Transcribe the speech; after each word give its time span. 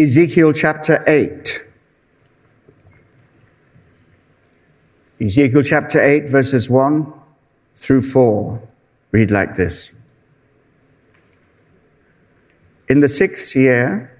Ezekiel 0.00 0.52
chapter 0.52 1.02
8. 1.08 1.60
Ezekiel 5.20 5.62
chapter 5.64 6.00
8, 6.00 6.30
verses 6.30 6.70
1 6.70 7.12
through 7.74 8.02
4 8.02 8.62
read 9.10 9.32
like 9.32 9.56
this 9.56 9.90
In 12.88 13.00
the 13.00 13.08
sixth 13.08 13.56
year, 13.56 14.16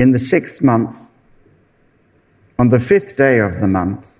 in 0.00 0.10
the 0.10 0.18
sixth 0.18 0.60
month, 0.60 1.12
on 2.58 2.70
the 2.70 2.80
fifth 2.80 3.16
day 3.16 3.38
of 3.38 3.60
the 3.60 3.68
month, 3.68 4.18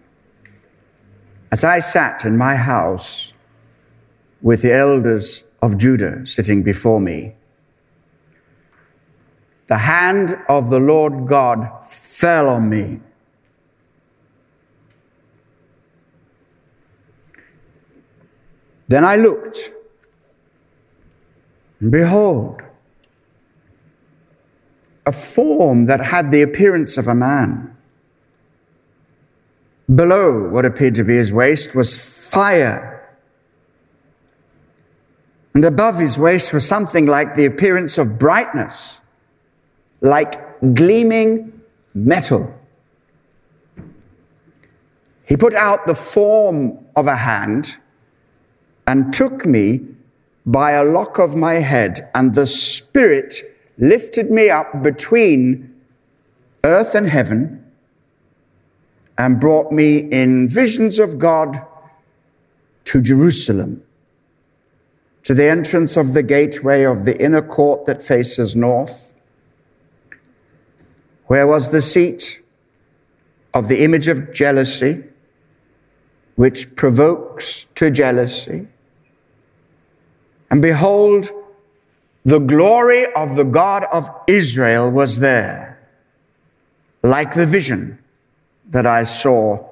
as 1.51 1.65
I 1.65 1.81
sat 1.81 2.25
in 2.25 2.39
my 2.39 2.55
house 2.55 3.35
with 4.41 4.63
the 4.63 4.73
elders 4.73 5.43
of 5.61 5.77
Judah 5.77 6.25
sitting 6.25 6.63
before 6.63 7.01
me, 7.01 7.35
the 9.67 9.79
hand 9.79 10.39
of 10.49 10.71
the 10.71 10.81
Lord 10.81 11.27
God 11.27 11.85
fell 11.85 12.49
on 12.49 12.69
me. 12.69 13.01
Then 18.89 19.05
I 19.05 19.17
looked, 19.17 19.71
and 21.81 21.91
behold, 21.91 22.63
a 25.07 25.13
form 25.13 25.87
that 25.87 26.01
had 26.01 26.31
the 26.31 26.43
appearance 26.43 26.97
of 26.97 27.09
a 27.09 27.15
man. 27.15 27.77
Below 29.93 30.49
what 30.49 30.65
appeared 30.65 30.95
to 30.97 31.05
be 31.05 31.17
his 31.17 31.33
waist 31.33 31.75
was 31.75 32.33
fire. 32.33 33.17
And 35.55 35.65
above 35.65 35.99
his 35.99 36.19
waist 36.19 36.53
was 36.53 36.67
something 36.67 37.07
like 37.07 37.35
the 37.35 37.45
appearance 37.45 37.99
of 37.99 38.19
brightness, 38.19 39.03
like 40.05 40.75
gleaming 40.75 41.51
metal. 41.95 42.55
He 45.27 45.35
put 45.35 45.55
out 45.55 45.87
the 45.87 45.95
form 45.95 46.85
of 46.95 47.07
a 47.07 47.17
hand 47.17 47.79
and 48.87 49.15
took 49.15 49.47
me 49.47 49.81
by 50.45 50.73
a 50.73 50.85
lock 50.85 51.19
of 51.19 51.35
my 51.35 51.55
head, 51.55 52.11
and 52.15 52.35
the 52.35 52.47
Spirit 52.47 53.35
lifted 53.79 54.31
me 54.31 54.51
up 54.51 54.83
between 54.83 55.75
earth 56.65 56.95
and 56.95 57.09
heaven 57.09 57.65
and 59.17 59.41
brought 59.41 59.73
me 59.73 59.97
in 59.97 60.51
visions 60.51 60.99
of 60.99 61.19
God 61.19 61.57
to 62.85 63.01
Jerusalem, 63.01 63.83
to 65.23 65.33
the 65.33 65.49
entrance 65.49 65.97
of 65.97 66.13
the 66.13 66.23
gateway 66.23 66.83
of 66.83 67.07
the 67.07 67.19
inner 67.19 67.41
court 67.41 67.87
that 67.87 68.03
faces 68.03 68.55
north, 68.55 69.14
where 71.27 71.47
was 71.47 71.71
the 71.71 71.83
seat 71.83 72.43
of 73.53 73.69
the 73.69 73.83
image 73.83 74.09
of 74.09 74.33
jealousy, 74.33 75.05
which 76.37 76.75
provokes 76.77 77.65
to 77.77 77.91
jealousy 77.91 78.69
and 80.55 80.63
behold, 80.63 81.27
the 82.25 82.39
glory 82.39 83.13
of 83.15 83.35
the 83.35 83.43
God 83.43 83.87
of 83.93 84.09
Israel 84.29 84.89
was 84.89 85.19
there, 85.19 85.81
like 87.03 87.35
the 87.35 87.45
vision 87.45 87.99
that 88.71 88.87
I 88.87 89.03
saw 89.03 89.69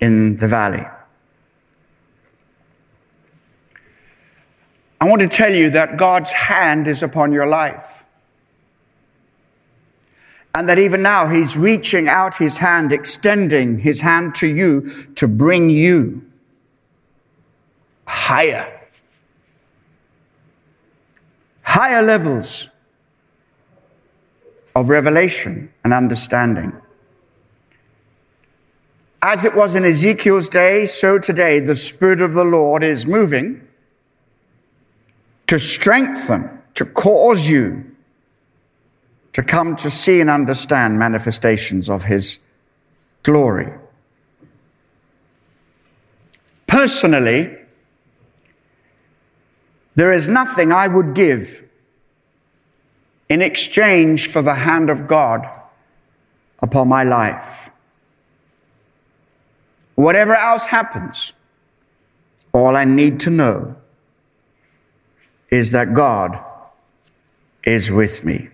in 0.00 0.36
the 0.36 0.46
valley. 0.46 0.86
I 5.00 5.08
want 5.08 5.20
to 5.22 5.26
tell 5.26 5.52
you 5.52 5.70
that 5.70 5.96
God's 5.96 6.30
hand 6.30 6.86
is 6.86 7.02
upon 7.02 7.32
your 7.32 7.48
life. 7.48 8.04
And 10.54 10.68
that 10.68 10.78
even 10.78 11.02
now 11.02 11.28
He's 11.28 11.56
reaching 11.56 12.08
out 12.08 12.36
His 12.36 12.58
hand, 12.58 12.92
extending 12.92 13.78
His 13.78 14.00
hand 14.00 14.34
to 14.36 14.46
you 14.46 14.88
to 15.14 15.28
bring 15.28 15.70
you 15.70 16.24
higher 18.06 18.78
higher 21.68 22.02
levels 22.02 22.70
of 24.74 24.88
revelation 24.88 25.70
and 25.84 25.92
understanding. 25.92 26.72
As 29.20 29.44
it 29.44 29.54
was 29.54 29.74
in 29.74 29.84
Ezekiel's 29.84 30.48
day, 30.48 30.86
so 30.86 31.18
today 31.18 31.60
the 31.60 31.76
Spirit 31.76 32.22
of 32.22 32.32
the 32.32 32.42
Lord 32.42 32.82
is 32.82 33.06
moving 33.06 33.68
to 35.46 35.58
strengthen, 35.58 36.48
to 36.74 36.86
cause 36.86 37.50
you 37.50 37.84
to 39.38 39.44
come 39.44 39.76
to 39.76 39.88
see 39.88 40.20
and 40.20 40.28
understand 40.28 40.98
manifestations 40.98 41.88
of 41.88 42.06
His 42.06 42.40
glory. 43.22 43.72
Personally, 46.66 47.56
there 49.94 50.12
is 50.12 50.28
nothing 50.28 50.72
I 50.72 50.88
would 50.88 51.14
give 51.14 51.62
in 53.28 53.40
exchange 53.40 54.26
for 54.26 54.42
the 54.42 54.54
hand 54.54 54.90
of 54.90 55.06
God 55.06 55.46
upon 56.58 56.88
my 56.88 57.04
life. 57.04 57.70
Whatever 59.94 60.34
else 60.34 60.66
happens, 60.66 61.32
all 62.52 62.74
I 62.74 62.82
need 62.82 63.20
to 63.20 63.30
know 63.30 63.76
is 65.48 65.70
that 65.70 65.94
God 65.94 66.44
is 67.62 67.92
with 67.92 68.24
me. 68.24 68.48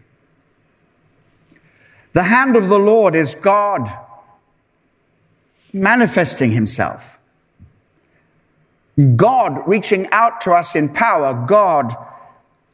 The 2.14 2.22
hand 2.22 2.56
of 2.56 2.68
the 2.68 2.78
Lord 2.78 3.14
is 3.16 3.34
God 3.34 3.88
manifesting 5.72 6.52
himself. 6.52 7.18
God 9.16 9.66
reaching 9.66 10.06
out 10.12 10.40
to 10.42 10.52
us 10.52 10.76
in 10.76 10.88
power, 10.88 11.34
God 11.46 11.92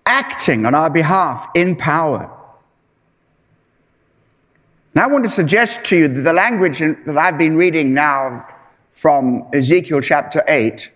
acting 0.04 0.66
on 0.66 0.74
our 0.74 0.90
behalf 0.90 1.46
in 1.54 1.74
power. 1.74 2.30
Now, 4.94 5.04
I 5.04 5.06
want 5.06 5.24
to 5.24 5.30
suggest 5.30 5.86
to 5.86 5.96
you 5.96 6.08
that 6.08 6.20
the 6.20 6.32
language 6.34 6.80
that 6.80 7.16
I've 7.16 7.38
been 7.38 7.56
reading 7.56 7.94
now 7.94 8.46
from 8.90 9.46
Ezekiel 9.54 10.02
chapter 10.02 10.44
8 10.46 10.94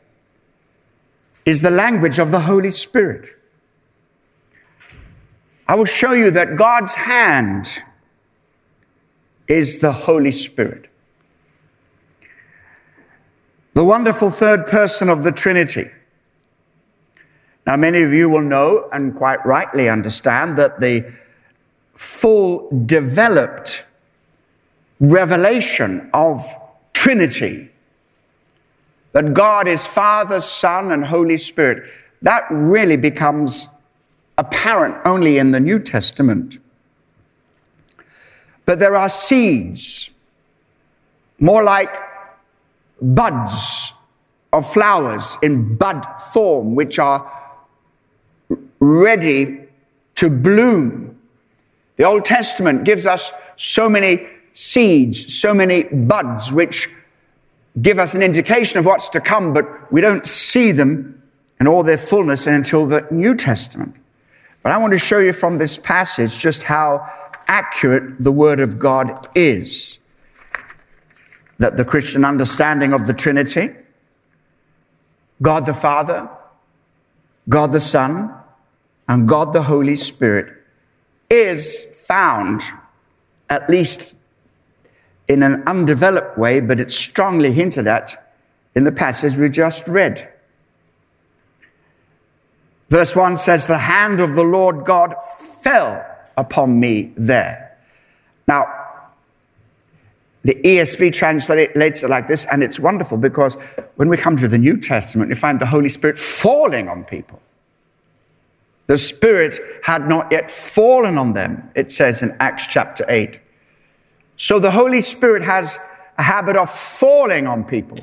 is 1.46 1.62
the 1.62 1.70
language 1.70 2.18
of 2.18 2.30
the 2.30 2.40
Holy 2.40 2.70
Spirit. 2.70 3.28
I 5.66 5.76
will 5.76 5.86
show 5.86 6.12
you 6.12 6.30
that 6.32 6.56
God's 6.56 6.94
hand 6.94 7.82
is 9.48 9.80
the 9.80 9.92
Holy 9.92 10.32
Spirit 10.32 10.88
the 13.74 13.84
wonderful 13.84 14.30
third 14.30 14.66
person 14.66 15.08
of 15.08 15.24
the 15.24 15.32
Trinity. 15.32 15.90
Now, 17.66 17.76
many 17.76 18.02
of 18.02 18.12
you 18.12 18.28
will 18.30 18.42
know 18.42 18.88
and 18.92 19.14
quite 19.14 19.44
rightly 19.44 19.88
understand 19.88 20.56
that 20.58 20.80
the 20.80 21.12
full 21.94 22.68
developed 22.86 23.86
revelation 25.00 26.08
of 26.14 26.40
Trinity, 26.92 27.70
that 29.12 29.34
God 29.34 29.66
is 29.66 29.86
Father, 29.86 30.40
Son, 30.40 30.92
and 30.92 31.04
Holy 31.04 31.36
Spirit, 31.36 31.90
that 32.22 32.44
really 32.50 32.96
becomes 32.96 33.68
apparent 34.38 34.96
only 35.04 35.38
in 35.38 35.50
the 35.50 35.60
New 35.60 35.80
Testament. 35.80 36.58
But 38.66 38.78
there 38.78 38.96
are 38.96 39.08
seeds, 39.08 40.10
more 41.38 41.62
like 41.62 41.94
buds 43.00 43.92
of 44.52 44.66
flowers 44.66 45.36
in 45.42 45.76
bud 45.76 46.04
form, 46.32 46.74
which 46.74 46.98
are 46.98 47.30
ready 48.80 49.60
to 50.14 50.30
bloom. 50.30 51.18
The 51.96 52.04
Old 52.04 52.24
Testament 52.24 52.84
gives 52.84 53.06
us 53.06 53.32
so 53.56 53.88
many 53.88 54.26
seeds, 54.52 55.34
so 55.34 55.52
many 55.52 55.84
buds, 55.84 56.52
which 56.52 56.88
give 57.82 57.98
us 57.98 58.14
an 58.14 58.22
indication 58.22 58.78
of 58.78 58.86
what's 58.86 59.08
to 59.10 59.20
come, 59.20 59.52
but 59.52 59.92
we 59.92 60.00
don't 60.00 60.24
see 60.24 60.70
them 60.72 61.22
in 61.60 61.66
all 61.66 61.82
their 61.82 61.98
fullness 61.98 62.46
until 62.46 62.86
the 62.86 63.06
New 63.10 63.34
Testament. 63.34 63.94
But 64.62 64.72
I 64.72 64.78
want 64.78 64.92
to 64.92 64.98
show 64.98 65.18
you 65.18 65.32
from 65.32 65.58
this 65.58 65.76
passage 65.76 66.38
just 66.38 66.64
how 66.64 67.06
accurate 67.48 68.22
the 68.22 68.32
Word 68.32 68.60
of 68.60 68.78
God 68.78 69.26
is 69.34 70.00
that 71.58 71.76
the 71.76 71.84
Christian 71.84 72.24
understanding 72.24 72.92
of 72.92 73.06
the 73.06 73.14
Trinity, 73.14 73.70
God 75.40 75.66
the 75.66 75.74
Father, 75.74 76.28
God 77.48 77.72
the 77.72 77.80
Son, 77.80 78.34
and 79.08 79.28
God 79.28 79.52
the 79.52 79.62
Holy 79.62 79.96
Spirit 79.96 80.52
is 81.30 82.04
found, 82.06 82.62
at 83.48 83.68
least 83.68 84.14
in 85.28 85.42
an 85.42 85.62
undeveloped 85.66 86.36
way, 86.36 86.60
but 86.60 86.80
it's 86.80 86.94
strongly 86.94 87.52
hinted 87.52 87.86
at 87.86 88.14
in 88.74 88.84
the 88.84 88.92
passage 88.92 89.36
we 89.36 89.48
just 89.48 89.86
read. 89.88 90.30
Verse 92.88 93.16
1 93.16 93.36
says, 93.36 93.66
The 93.66 93.78
hand 93.78 94.20
of 94.20 94.34
the 94.34 94.42
Lord 94.42 94.84
God 94.84 95.14
fell 95.36 96.13
upon 96.36 96.78
me 96.78 97.12
there. 97.16 97.76
Now, 98.46 98.66
the 100.42 100.54
ESV 100.54 101.12
translates 101.14 102.02
it 102.02 102.10
like 102.10 102.28
this, 102.28 102.46
and 102.52 102.62
it's 102.62 102.78
wonderful 102.78 103.16
because 103.16 103.54
when 103.96 104.08
we 104.08 104.18
come 104.18 104.36
to 104.36 104.46
the 104.46 104.58
New 104.58 104.76
Testament, 104.76 105.30
we 105.30 105.34
find 105.34 105.58
the 105.58 105.66
Holy 105.66 105.88
Spirit 105.88 106.18
falling 106.18 106.88
on 106.88 107.04
people. 107.04 107.40
The 108.86 108.98
Spirit 108.98 109.58
had 109.82 110.06
not 110.06 110.30
yet 110.30 110.50
fallen 110.50 111.16
on 111.16 111.32
them, 111.32 111.70
it 111.74 111.90
says 111.90 112.22
in 112.22 112.36
Acts 112.40 112.66
chapter 112.66 113.06
8. 113.08 113.40
So 114.36 114.58
the 114.58 114.70
Holy 114.70 115.00
Spirit 115.00 115.42
has 115.42 115.78
a 116.18 116.22
habit 116.22 116.56
of 116.56 116.70
falling 116.70 117.46
on 117.46 117.64
people, 117.64 117.98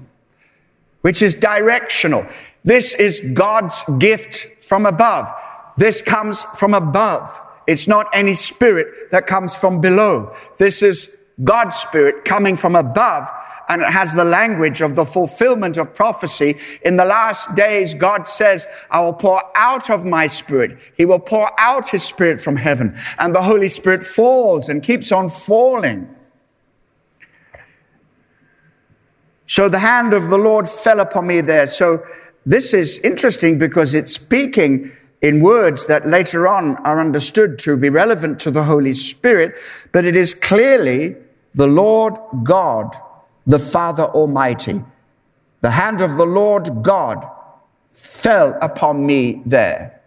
which 1.01 1.21
is 1.21 1.35
directional. 1.35 2.25
This 2.63 2.95
is 2.95 3.19
God's 3.33 3.83
gift 3.99 4.63
from 4.63 4.87
above. 4.87 5.31
This 5.77 6.01
comes 6.01 6.43
from 6.43 6.73
above. 6.73 7.29
It's 7.71 7.87
not 7.87 8.07
any 8.13 8.35
spirit 8.35 9.11
that 9.11 9.25
comes 9.25 9.55
from 9.55 9.81
below. 9.81 10.35
This 10.57 10.83
is 10.83 11.17
God's 11.43 11.75
spirit 11.75 12.25
coming 12.25 12.57
from 12.57 12.75
above 12.75 13.27
and 13.69 13.81
it 13.81 13.87
has 13.87 14.13
the 14.13 14.25
language 14.25 14.81
of 14.81 14.95
the 14.95 15.05
fulfillment 15.05 15.77
of 15.77 15.95
prophecy. 15.95 16.57
In 16.83 16.97
the 16.97 17.05
last 17.05 17.55
days, 17.55 17.93
God 17.93 18.27
says, 18.27 18.67
I 18.89 18.99
will 18.99 19.13
pour 19.13 19.41
out 19.55 19.89
of 19.89 20.05
my 20.05 20.27
spirit. 20.27 20.77
He 20.97 21.05
will 21.05 21.19
pour 21.19 21.49
out 21.57 21.87
his 21.87 22.03
spirit 22.03 22.41
from 22.41 22.57
heaven 22.57 22.97
and 23.17 23.33
the 23.33 23.41
Holy 23.41 23.69
Spirit 23.69 24.03
falls 24.03 24.67
and 24.67 24.83
keeps 24.83 25.11
on 25.11 25.29
falling. 25.29 26.13
So 29.45 29.69
the 29.69 29.79
hand 29.79 30.13
of 30.13 30.29
the 30.29 30.37
Lord 30.37 30.67
fell 30.67 30.99
upon 30.99 31.27
me 31.27 31.41
there. 31.41 31.67
So 31.67 32.05
this 32.45 32.73
is 32.73 32.99
interesting 32.99 33.57
because 33.57 33.93
it's 33.93 34.13
speaking 34.13 34.91
in 35.21 35.39
words 35.39 35.85
that 35.85 36.07
later 36.07 36.47
on 36.47 36.75
are 36.77 36.99
understood 36.99 37.59
to 37.59 37.77
be 37.77 37.89
relevant 37.89 38.39
to 38.39 38.51
the 38.51 38.63
Holy 38.63 38.93
Spirit, 38.93 39.57
but 39.91 40.03
it 40.03 40.15
is 40.15 40.33
clearly 40.33 41.15
the 41.53 41.67
Lord 41.67 42.15
God, 42.43 42.95
the 43.45 43.59
Father 43.59 44.03
Almighty. 44.03 44.83
The 45.61 45.71
hand 45.71 46.01
of 46.01 46.17
the 46.17 46.25
Lord 46.25 46.81
God 46.81 47.23
fell 47.91 48.57
upon 48.61 49.05
me 49.05 49.43
there. 49.45 50.01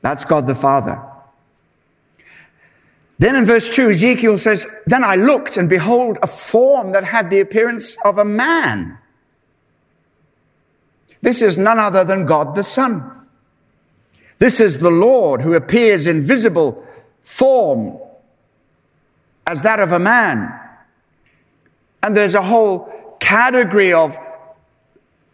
That's 0.00 0.24
God 0.24 0.46
the 0.46 0.54
Father. 0.54 1.02
Then 3.18 3.36
in 3.36 3.44
verse 3.44 3.68
2, 3.74 3.90
Ezekiel 3.90 4.38
says, 4.38 4.66
Then 4.86 5.04
I 5.04 5.16
looked, 5.16 5.56
and 5.56 5.68
behold, 5.68 6.18
a 6.22 6.26
form 6.26 6.92
that 6.92 7.04
had 7.04 7.30
the 7.30 7.40
appearance 7.40 7.96
of 8.04 8.18
a 8.18 8.24
man. 8.24 8.98
This 11.24 11.40
is 11.40 11.56
none 11.56 11.78
other 11.78 12.04
than 12.04 12.26
God 12.26 12.54
the 12.54 12.62
Son. 12.62 13.10
This 14.36 14.60
is 14.60 14.76
the 14.76 14.90
Lord 14.90 15.40
who 15.40 15.54
appears 15.54 16.06
in 16.06 16.20
visible 16.20 16.86
form 17.22 17.98
as 19.46 19.62
that 19.62 19.80
of 19.80 19.90
a 19.90 19.98
man. 19.98 20.52
And 22.02 22.14
there's 22.14 22.34
a 22.34 22.42
whole 22.42 23.16
category 23.20 23.90
of 23.90 24.18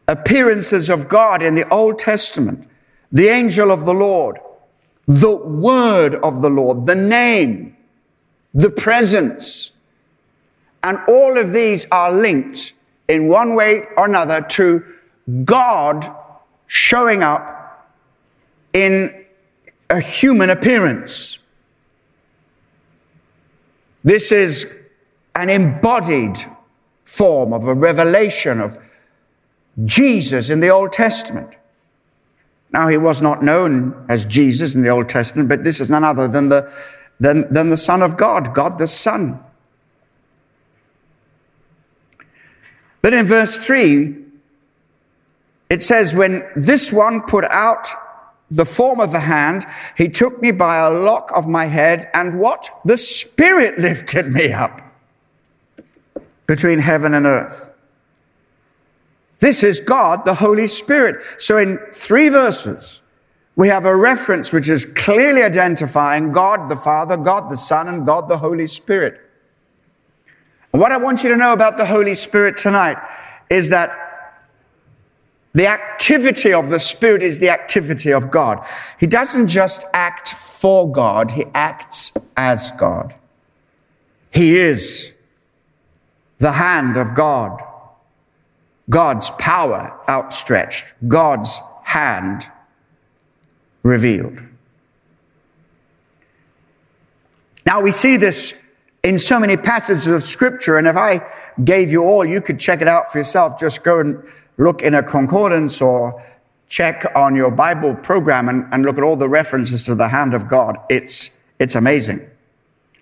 appearances 0.07 0.91
of 0.91 1.09
God 1.09 1.43
in 1.43 1.57
the 1.57 1.69
Old 1.71 1.99
Testament. 1.99 2.69
The 3.11 3.27
angel 3.27 3.73
of 3.73 3.85
the 3.85 3.93
Lord, 3.93 4.39
the 5.09 5.35
word 5.35 6.15
of 6.15 6.41
the 6.41 6.51
Lord, 6.51 6.87
the 6.87 6.95
name, 6.95 7.77
the 8.55 8.71
presence. 8.71 9.73
And 10.85 11.01
all 11.09 11.37
of 11.37 11.53
these 11.53 11.91
are 11.91 12.13
linked 12.13 12.75
in 13.09 13.27
one 13.27 13.57
way 13.57 13.89
or 13.97 14.05
another 14.05 14.41
to 14.41 14.85
God 15.45 16.11
showing 16.67 17.23
up 17.23 17.91
in 18.73 19.25
a 19.89 20.01
human 20.01 20.51
appearance. 20.51 21.39
This 24.05 24.33
is 24.33 24.79
an 25.35 25.51
embodied 25.51 26.39
form 27.05 27.53
of 27.53 27.67
a 27.67 27.75
revelation 27.75 28.61
of 28.61 28.79
Jesus 29.85 30.51
in 30.51 30.61
the 30.61 30.69
Old 30.69 30.93
Testament. 30.93 31.55
Now, 32.73 32.89
he 32.89 32.97
was 32.97 33.21
not 33.21 33.43
known 33.43 34.07
as 34.09 34.25
Jesus 34.25 34.75
in 34.75 34.83
the 34.83 34.91
Old 34.91 35.09
Testament, 35.09 35.49
but 35.49 35.65
this 35.65 35.81
is 35.81 35.91
none 35.91 36.05
other 36.05 36.29
than 36.29 36.49
the, 36.51 36.73
than, 37.19 37.53
than 37.53 37.71
the 37.71 37.77
Son 37.77 38.01
of 38.01 38.17
God, 38.17 38.55
God 38.55 38.79
the 38.79 38.87
Son. 38.87 39.43
But 43.03 43.13
in 43.13 43.27
verse 43.27 43.57
3, 43.67 44.20
it 45.71 45.83
says, 45.83 46.15
When 46.15 46.45
this 46.57 46.93
one 46.93 47.23
put 47.23 47.45
out 47.45 47.87
the 48.51 48.67
form 48.67 48.99
of 49.01 49.13
the 49.13 49.21
hand, 49.21 49.65
he 49.97 50.09
took 50.09 50.43
me 50.43 50.51
by 50.51 50.79
a 50.79 50.91
lock 50.91 51.31
of 51.35 51.49
my 51.49 51.67
head, 51.67 52.11
and 52.13 52.39
what? 52.39 52.69
The 52.85 52.97
Spirit 52.99 53.79
lifted 53.79 54.35
me 54.35 54.53
up 54.53 54.83
between 56.47 56.81
heaven 56.81 57.15
and 57.15 57.25
earth. 57.25 57.73
This 59.39 59.63
is 59.63 59.81
God, 59.81 60.25
the 60.25 60.35
Holy 60.35 60.67
Spirit. 60.67 61.25
So 61.39 61.57
in 61.57 61.79
three 61.95 62.29
verses, 62.29 63.01
we 63.57 63.69
have 63.69 63.85
a 63.85 63.97
reference 63.97 64.53
which 64.53 64.69
is 64.69 64.85
clearly 64.85 65.43
identifying 65.43 66.33
God 66.33 66.69
the 66.69 66.77
Father, 66.77 67.17
God 67.17 67.51
the 67.51 67.57
Son, 67.57 67.89
and 67.89 68.05
God 68.05 68.29
the 68.29 68.39
Holy 68.39 68.67
Spirit. 68.67 69.21
What 70.73 70.93
I 70.93 70.99
want 70.99 71.23
you 71.23 71.31
to 71.31 71.37
know 71.37 71.53
about 71.53 71.77
the 71.77 71.87
Holy 71.87 72.15
Spirit 72.15 72.57
tonight 72.57 72.99
is 73.49 73.71
that 73.71 74.10
the 75.53 75.67
activity 75.67 76.53
of 76.53 76.69
the 76.69 76.79
Spirit 76.79 77.23
is 77.23 77.41
the 77.41 77.51
activity 77.51 78.13
of 78.13 78.31
God. 78.31 78.65
He 78.99 79.07
doesn't 79.07 79.49
just 79.49 79.87
act 79.93 80.29
for 80.29 80.91
God, 80.91 81.33
He 81.33 81.45
acts 81.55 82.13
as 82.37 82.71
God. 82.73 83.15
He 84.31 84.57
is 84.57 85.15
the 86.39 86.53
hand 86.53 86.97
of 86.97 87.15
God, 87.15 87.61
God's 88.89 89.31
power 89.31 89.99
outstretched, 90.09 90.95
God's 91.09 91.61
hand 91.85 92.45
revealed. 93.83 94.43
Now 97.67 97.81
we 97.81 97.93
see 97.93 98.17
this 98.17 98.55
in 99.03 99.19
so 99.19 99.41
many 99.41 99.57
passages 99.57 100.07
of 100.07 100.23
scripture, 100.23 100.77
and 100.77 100.87
if 100.87 100.97
I 100.97 101.27
gave 101.63 101.91
you 101.91 102.05
all, 102.05 102.25
you 102.25 102.41
could 102.41 102.61
check 102.61 102.81
it 102.83 102.89
out 102.89 103.11
for 103.11 103.19
yourself. 103.19 103.59
Just 103.59 103.83
go 103.83 103.99
and 104.01 104.23
look 104.61 104.83
in 104.83 104.95
a 104.95 105.03
concordance 105.03 105.81
or 105.81 106.23
check 106.69 107.05
on 107.17 107.35
your 107.35 107.51
Bible 107.51 107.95
program 107.97 108.49
and, 108.49 108.67
and 108.73 108.85
look 108.85 108.99
at 108.99 109.03
all 109.03 109.17
the 109.17 109.29
references 109.29 109.85
to 109.87 109.95
the 109.95 110.09
hand 110.09 110.35
of 110.35 110.47
God. 110.47 110.77
It's, 110.89 111.39
it's 111.59 111.75
amazing. 111.75 112.29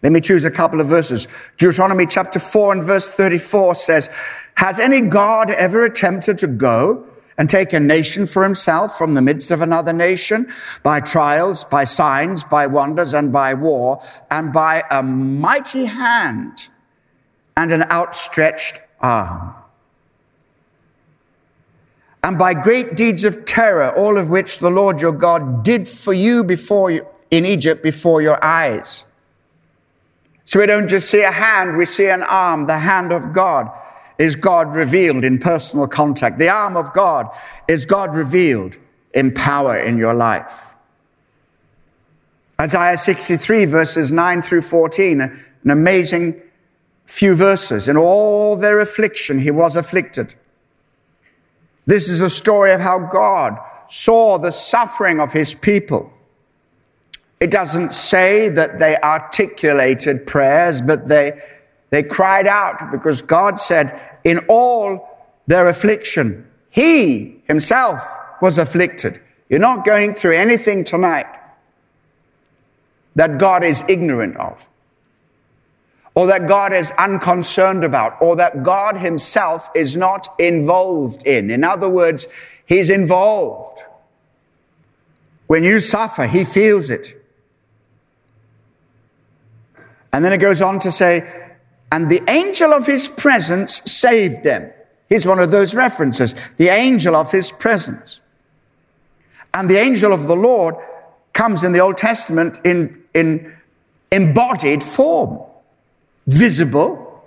Let 0.03 0.13
me 0.13 0.21
choose 0.21 0.45
a 0.45 0.51
couple 0.51 0.81
of 0.81 0.87
verses. 0.87 1.27
Deuteronomy 1.59 2.07
chapter 2.07 2.39
4 2.39 2.73
and 2.73 2.85
verse 2.85 3.11
34 3.11 3.75
says, 3.75 4.09
Has 4.57 4.79
any 4.79 5.01
God 5.01 5.51
ever 5.51 5.85
attempted 5.85 6.39
to 6.39 6.47
go 6.47 7.05
and 7.37 7.51
take 7.51 7.73
a 7.73 7.81
nation 7.81 8.27
for 8.27 8.45
himself 8.45 8.97
from 8.97 9.15
the 9.15 9.23
midst 9.23 9.51
of 9.51 9.61
another 9.61 9.93
nation 9.93 10.49
by 10.85 11.01
trials, 11.01 11.65
by 11.65 11.85
signs, 11.85 12.45
by 12.45 12.67
wonders, 12.67 13.13
and 13.13 13.33
by 13.33 13.55
war, 13.55 14.01
and 14.31 14.53
by 14.53 14.85
a 14.91 15.03
mighty 15.03 15.87
hand 15.87 16.69
and 17.57 17.73
an 17.73 17.83
outstretched 17.91 18.81
arm? 19.01 19.55
And 22.23 22.37
by 22.37 22.55
great 22.55 22.97
deeds 22.97 23.25
of 23.25 23.45
terror, 23.45 23.91
all 23.97 24.19
of 24.19 24.31
which 24.31 24.59
the 24.59 24.71
Lord 24.71 25.01
your 25.01 25.13
God 25.13 25.63
did 25.63 25.89
for 25.89 26.13
you 26.13 26.43
before 26.43 26.91
you, 26.91 27.07
in 27.31 27.45
Egypt 27.45 27.83
before 27.83 28.23
your 28.23 28.43
eyes. 28.45 29.05
So 30.45 30.59
we 30.59 30.67
don't 30.67 30.89
just 30.89 31.11
see 31.11 31.23
a 31.23 31.31
hand, 31.31 31.77
we 31.77 31.87
see 31.87 32.09
an 32.09 32.23
arm. 32.23 32.67
The 32.67 32.79
hand 32.79 33.13
of 33.13 33.33
God 33.33 33.71
is 34.19 34.35
God 34.35 34.75
revealed 34.75 35.25
in 35.25 35.39
personal 35.39 35.87
contact. 35.87 36.39
The 36.39 36.49
arm 36.49 36.77
of 36.77 36.93
God 36.93 37.29
is 37.69 37.87
God 37.87 38.15
revealed 38.15 38.79
in 39.15 39.33
power 39.33 39.77
in 39.77 39.99
your 39.99 40.15
life. 40.15 40.75
Isaiah 42.61 42.99
63 42.99 43.67
verses 43.67 44.11
9 44.11 44.43
through 44.43 44.63
14, 44.63 45.21
an 45.21 45.71
amazing 45.71 46.41
few 47.05 47.37
verses. 47.37 47.89
In 47.89 47.97
all 47.97 48.57
their 48.57 48.81
affliction, 48.81 49.39
he 49.39 49.51
was 49.51 49.77
afflicted 49.77 50.35
this 51.89 52.11
is 52.11 52.21
a 52.21 52.29
story 52.29 52.73
of 52.75 52.83
how 52.83 52.99
God 52.99 53.59
saw 53.89 54.37
the 54.37 54.53
suffering 54.53 55.21
of 55.21 55.33
his 55.33 55.55
people. 55.55 56.13
It 57.41 57.51
doesn't 57.51 57.95
say 57.95 58.51
that 58.51 58.79
they 58.79 58.99
articulated 58.99 60.27
prayers, 60.27 60.83
but 60.83 61.09
they, 61.09 61.41
they 61.89 62.03
cried 62.03 62.47
out 62.47 62.93
because 62.93 63.23
God 63.23 63.59
said, 63.59 63.99
in 64.23 64.41
all 64.49 65.09
their 65.47 65.67
affliction, 65.67 66.47
he 66.69 67.41
himself 67.49 68.03
was 68.43 68.59
afflicted. 68.59 69.23
You're 69.49 69.59
not 69.59 69.87
going 69.87 70.13
through 70.13 70.35
anything 70.35 70.85
tonight 70.85 71.27
that 73.17 73.39
God 73.39 73.65
is 73.65 73.83
ignorant 73.89 74.37
of 74.37 74.69
or 76.19 76.27
that 76.27 76.49
God 76.49 76.73
is 76.73 76.91
unconcerned 76.99 77.85
about, 77.85 78.21
or 78.21 78.35
that 78.35 78.65
God 78.65 78.97
himself 78.97 79.69
is 79.77 79.97
not 79.97 80.27
involved 80.41 81.25
in. 81.25 81.49
In 81.49 81.63
other 81.63 81.89
words, 81.89 82.27
he's 82.67 82.91
involved. 82.91 83.79
When 85.47 85.63
you 85.63 85.79
suffer, 85.79 86.27
he 86.27 86.43
feels 86.43 86.91
it. 86.91 87.25
And 90.13 90.25
then 90.25 90.33
it 90.33 90.39
goes 90.39 90.61
on 90.61 90.81
to 90.81 90.91
say, 90.91 91.53
and 91.93 92.11
the 92.11 92.29
angel 92.29 92.73
of 92.73 92.85
his 92.85 93.07
presence 93.07 93.81
saved 93.89 94.43
them. 94.43 94.73
Here's 95.09 95.25
one 95.25 95.39
of 95.39 95.53
those 95.53 95.73
references 95.73 96.35
the 96.57 96.71
angel 96.71 97.15
of 97.15 97.31
his 97.31 97.53
presence. 97.53 98.21
And 99.55 99.71
the 99.71 99.79
angel 99.79 100.13
of 100.13 100.27
the 100.27 100.35
Lord 100.35 100.75
comes 101.33 101.63
in 101.63 101.71
the 101.71 101.79
Old 101.79 101.97
Testament 101.97 102.59
in, 102.65 103.05
in 103.15 103.57
embodied 104.11 104.83
form, 104.83 105.48
visible 106.29 107.25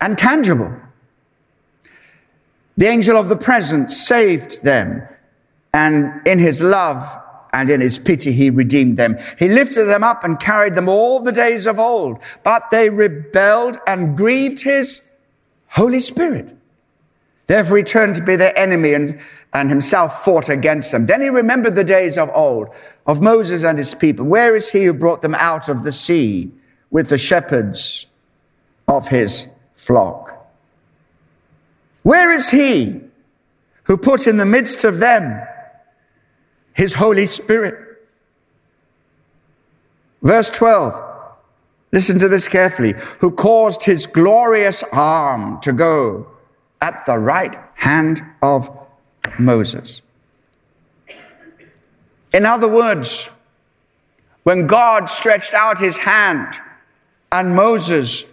and 0.00 0.18
tangible. 0.18 0.74
The 2.76 2.86
angel 2.86 3.16
of 3.16 3.28
the 3.28 3.36
presence 3.36 3.96
saved 3.96 4.64
them, 4.64 5.06
and 5.72 6.26
in 6.26 6.40
his 6.40 6.60
love 6.60 7.04
and 7.52 7.70
in 7.70 7.80
his 7.80 7.98
pity 7.98 8.32
he 8.32 8.50
redeemed 8.50 8.96
them. 8.96 9.16
He 9.38 9.48
lifted 9.48 9.84
them 9.84 10.02
up 10.02 10.24
and 10.24 10.40
carried 10.40 10.74
them 10.74 10.88
all 10.88 11.20
the 11.20 11.30
days 11.30 11.66
of 11.66 11.78
old, 11.78 12.18
but 12.42 12.70
they 12.70 12.90
rebelled 12.90 13.78
and 13.86 14.16
grieved 14.16 14.62
his 14.62 15.08
Holy 15.68 16.00
Spirit. 16.00 16.56
Therefore 17.46 17.76
he 17.76 17.84
turned 17.84 18.16
to 18.16 18.24
be 18.24 18.34
their 18.34 18.58
enemy 18.58 18.94
and, 18.94 19.20
and 19.52 19.70
himself 19.70 20.24
fought 20.24 20.48
against 20.48 20.90
them. 20.90 21.06
Then 21.06 21.20
he 21.20 21.28
remembered 21.28 21.76
the 21.76 21.84
days 21.84 22.18
of 22.18 22.28
old, 22.34 22.70
of 23.06 23.22
Moses 23.22 23.62
and 23.62 23.78
his 23.78 23.94
people. 23.94 24.26
Where 24.26 24.56
is 24.56 24.72
he 24.72 24.86
who 24.86 24.92
brought 24.92 25.22
them 25.22 25.36
out 25.36 25.68
of 25.68 25.84
the 25.84 25.92
sea 25.92 26.50
with 26.94 27.08
the 27.08 27.18
shepherds 27.18 28.06
of 28.86 29.08
his 29.08 29.52
flock? 29.74 30.46
Where 32.04 32.32
is 32.32 32.50
he 32.50 33.00
who 33.82 33.96
put 33.96 34.28
in 34.28 34.36
the 34.36 34.46
midst 34.46 34.84
of 34.84 35.00
them 35.00 35.44
his 36.72 36.94
Holy 36.94 37.26
Spirit? 37.26 38.06
Verse 40.22 40.50
12. 40.50 41.02
Listen 41.90 42.16
to 42.20 42.28
this 42.28 42.46
carefully. 42.46 42.94
Who 43.18 43.32
caused 43.32 43.82
his 43.82 44.06
glorious 44.06 44.84
arm 44.92 45.58
to 45.62 45.72
go 45.72 46.28
at 46.80 47.04
the 47.06 47.18
right 47.18 47.56
hand 47.74 48.22
of 48.40 48.70
Moses. 49.36 50.02
In 52.32 52.46
other 52.46 52.68
words, 52.68 53.30
when 54.44 54.68
God 54.68 55.08
stretched 55.08 55.54
out 55.54 55.80
his 55.80 55.98
hand 55.98 56.54
and 57.34 57.56
Moses 57.56 58.32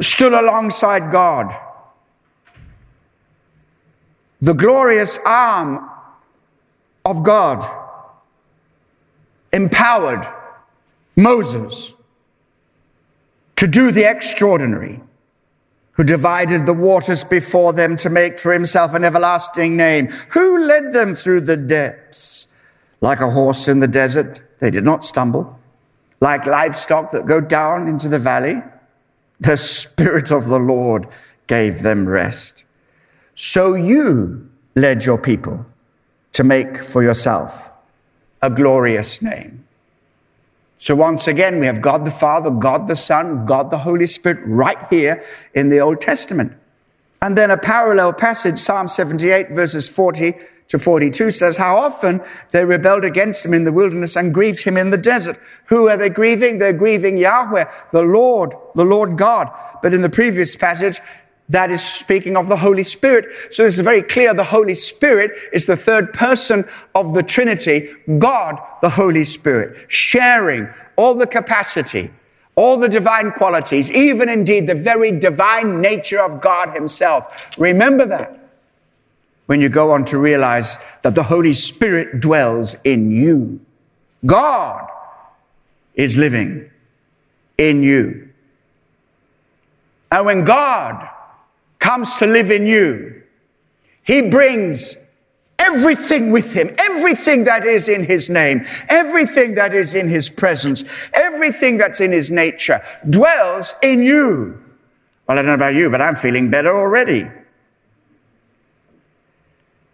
stood 0.00 0.32
alongside 0.32 1.12
God, 1.12 1.56
the 4.40 4.54
glorious 4.54 5.16
arm 5.24 5.88
of 7.04 7.22
God 7.22 7.62
empowered 9.52 10.26
Moses 11.14 11.94
to 13.54 13.68
do 13.68 13.92
the 13.92 14.04
extraordinary, 14.04 15.00
who 15.92 16.02
divided 16.02 16.66
the 16.66 16.74
waters 16.74 17.22
before 17.22 17.72
them 17.72 17.94
to 17.98 18.10
make 18.10 18.36
for 18.40 18.52
himself 18.52 18.94
an 18.94 19.04
everlasting 19.04 19.76
name, 19.76 20.08
who 20.30 20.66
led 20.66 20.92
them 20.92 21.14
through 21.14 21.42
the 21.42 21.56
depths. 21.56 22.48
Like 23.00 23.20
a 23.20 23.30
horse 23.30 23.68
in 23.68 23.78
the 23.78 23.86
desert, 23.86 24.40
they 24.58 24.72
did 24.72 24.82
not 24.82 25.04
stumble. 25.04 25.55
Like 26.20 26.46
livestock 26.46 27.10
that 27.10 27.26
go 27.26 27.40
down 27.40 27.88
into 27.88 28.08
the 28.08 28.18
valley, 28.18 28.62
the 29.40 29.56
Spirit 29.56 30.30
of 30.30 30.46
the 30.46 30.58
Lord 30.58 31.08
gave 31.46 31.82
them 31.82 32.08
rest. 32.08 32.64
So 33.34 33.74
you 33.74 34.48
led 34.74 35.04
your 35.04 35.18
people 35.18 35.66
to 36.32 36.44
make 36.44 36.78
for 36.78 37.02
yourself 37.02 37.70
a 38.42 38.50
glorious 38.50 39.20
name. 39.20 39.64
So 40.78 40.94
once 40.94 41.26
again, 41.26 41.58
we 41.58 41.66
have 41.66 41.80
God 41.80 42.04
the 42.04 42.10
Father, 42.10 42.50
God 42.50 42.86
the 42.86 42.96
Son, 42.96 43.46
God 43.46 43.70
the 43.70 43.78
Holy 43.78 44.06
Spirit 44.06 44.40
right 44.44 44.78
here 44.90 45.22
in 45.54 45.68
the 45.68 45.80
Old 45.80 46.00
Testament. 46.00 46.52
And 47.22 47.36
then 47.36 47.50
a 47.50 47.56
parallel 47.56 48.12
passage, 48.12 48.58
Psalm 48.58 48.88
78 48.88 49.50
verses 49.50 49.88
40 49.88 50.34
to 50.68 50.78
42 50.78 51.30
says, 51.30 51.56
how 51.56 51.76
often 51.76 52.20
they 52.50 52.64
rebelled 52.64 53.04
against 53.04 53.44
him 53.46 53.54
in 53.54 53.64
the 53.64 53.72
wilderness 53.72 54.16
and 54.16 54.34
grieved 54.34 54.64
him 54.64 54.76
in 54.76 54.90
the 54.90 54.98
desert. 54.98 55.38
Who 55.66 55.88
are 55.88 55.96
they 55.96 56.10
grieving? 56.10 56.58
They're 56.58 56.72
grieving 56.72 57.18
Yahweh, 57.18 57.70
the 57.92 58.02
Lord, 58.02 58.54
the 58.74 58.84
Lord 58.84 59.16
God. 59.16 59.48
But 59.80 59.94
in 59.94 60.02
the 60.02 60.08
previous 60.08 60.56
passage, 60.56 61.00
that 61.48 61.70
is 61.70 61.82
speaking 61.82 62.36
of 62.36 62.48
the 62.48 62.56
Holy 62.56 62.82
Spirit. 62.82 63.52
So 63.52 63.64
it's 63.64 63.78
very 63.78 64.02
clear 64.02 64.34
the 64.34 64.42
Holy 64.42 64.74
Spirit 64.74 65.30
is 65.52 65.66
the 65.66 65.76
third 65.76 66.12
person 66.12 66.64
of 66.94 67.14
the 67.14 67.22
Trinity, 67.22 67.88
God, 68.18 68.60
the 68.80 68.90
Holy 68.90 69.22
Spirit, 69.22 69.90
sharing 69.90 70.68
all 70.96 71.14
the 71.14 71.26
capacity, 71.26 72.10
all 72.56 72.76
the 72.78 72.88
divine 72.88 73.30
qualities, 73.30 73.92
even 73.92 74.28
indeed 74.28 74.66
the 74.66 74.74
very 74.74 75.12
divine 75.12 75.80
nature 75.80 76.20
of 76.20 76.40
God 76.40 76.70
Himself. 76.74 77.56
Remember 77.56 78.04
that 78.06 78.45
when 79.46 79.60
you 79.60 79.68
go 79.68 79.92
on 79.92 80.04
to 80.06 80.18
realize 80.18 80.78
that 81.02 81.14
the 81.14 81.22
Holy 81.22 81.52
Spirit 81.52 82.20
dwells 82.20 82.76
in 82.82 83.10
you. 83.10 83.60
God 84.24 84.88
is 85.94 86.16
living 86.16 86.70
in 87.58 87.82
you. 87.82 88.28
And 90.10 90.26
when 90.26 90.44
God 90.44 91.08
comes 91.78 92.16
to 92.16 92.26
live 92.26 92.50
in 92.50 92.66
you, 92.66 93.22
he 94.02 94.22
brings 94.22 94.96
everything 95.58 96.30
with 96.30 96.52
him, 96.54 96.70
everything 96.78 97.44
that 97.44 97.64
is 97.64 97.88
in 97.88 98.04
his 98.04 98.30
name, 98.30 98.64
everything 98.88 99.54
that 99.54 99.74
is 99.74 99.94
in 99.94 100.08
his 100.08 100.28
presence, 100.28 101.10
everything 101.12 101.76
that's 101.76 102.00
in 102.00 102.12
his 102.12 102.30
nature 102.30 102.82
dwells 103.08 103.74
in 103.82 104.02
you. 104.02 104.62
Well, 105.26 105.38
I 105.38 105.42
don't 105.42 105.46
know 105.46 105.54
about 105.54 105.74
you, 105.74 105.90
but 105.90 106.00
I'm 106.00 106.14
feeling 106.14 106.50
better 106.50 106.76
already. 106.76 107.28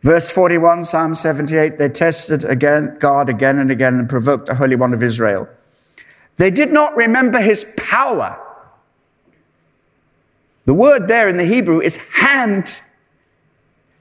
Verse 0.02 0.30
41, 0.30 0.84
Psalm 0.84 1.14
78, 1.14 1.78
they 1.78 1.88
tested 1.88 2.44
again, 2.44 2.96
God 2.98 3.28
again 3.28 3.58
and 3.58 3.70
again 3.70 3.94
and 3.94 4.08
provoked 4.08 4.46
the 4.46 4.56
Holy 4.56 4.76
One 4.76 4.92
of 4.92 5.02
Israel. 5.02 5.48
They 6.36 6.50
did 6.50 6.72
not 6.72 6.96
remember 6.96 7.40
his 7.40 7.64
power 7.76 8.38
the 10.64 10.74
word 10.74 11.08
there 11.08 11.28
in 11.28 11.36
the 11.36 11.44
Hebrew 11.44 11.80
is 11.80 11.96
hand. 11.96 12.82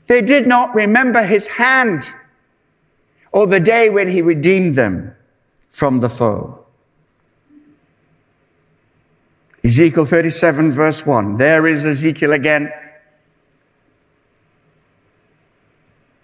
They 0.05 0.21
did 0.21 0.47
not 0.47 0.73
remember 0.75 1.23
his 1.23 1.47
hand 1.47 2.11
or 3.31 3.47
the 3.47 3.59
day 3.59 3.89
when 3.89 4.09
he 4.09 4.21
redeemed 4.21 4.75
them 4.75 5.15
from 5.69 6.01
the 6.01 6.09
foe. 6.09 6.65
Ezekiel 9.63 10.05
37, 10.05 10.71
verse 10.71 11.05
1. 11.05 11.37
There 11.37 11.65
is 11.65 11.85
Ezekiel 11.85 12.33
again. 12.33 12.71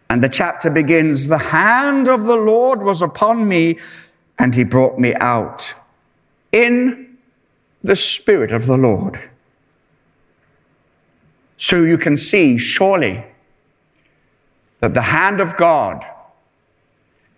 And 0.10 0.24
the 0.24 0.30
chapter 0.30 0.70
begins 0.70 1.28
The 1.28 1.38
hand 1.38 2.08
of 2.08 2.24
the 2.24 2.36
Lord 2.36 2.82
was 2.82 3.02
upon 3.02 3.48
me, 3.48 3.80
and 4.40 4.56
he 4.56 4.64
brought 4.64 5.00
me 5.00 5.14
out 5.16 5.74
in 6.52 7.18
the 7.84 7.96
spirit 7.96 8.52
of 8.52 8.66
the 8.66 8.78
Lord. 8.78 9.20
So 11.58 11.82
you 11.82 11.98
can 11.98 12.16
see, 12.16 12.58
surely, 12.58 13.24
that 14.80 14.94
the 14.94 15.02
hand 15.02 15.42
of 15.42 15.58
God 15.58 16.06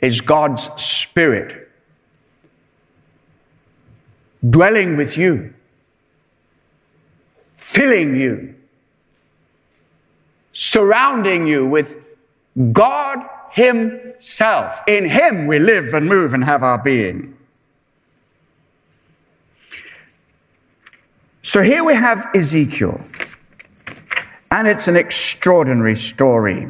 is 0.01 0.21
God's 0.21 0.63
Spirit 0.81 1.69
dwelling 4.49 4.95
with 4.95 5.17
you, 5.17 5.53
filling 7.57 8.15
you, 8.15 8.55
surrounding 10.51 11.47
you 11.47 11.67
with 11.67 12.05
God 12.71 13.19
Himself. 13.51 14.81
In 14.87 15.09
Him 15.09 15.47
we 15.47 15.59
live 15.59 15.93
and 15.93 16.07
move 16.07 16.33
and 16.33 16.43
have 16.43 16.63
our 16.63 16.77
being. 16.77 17.35
So 21.41 21.61
here 21.61 21.83
we 21.83 21.95
have 21.95 22.27
Ezekiel. 22.35 22.99
And 24.51 24.67
it's 24.67 24.87
an 24.87 24.95
extraordinary 24.95 25.95
story. 25.95 26.67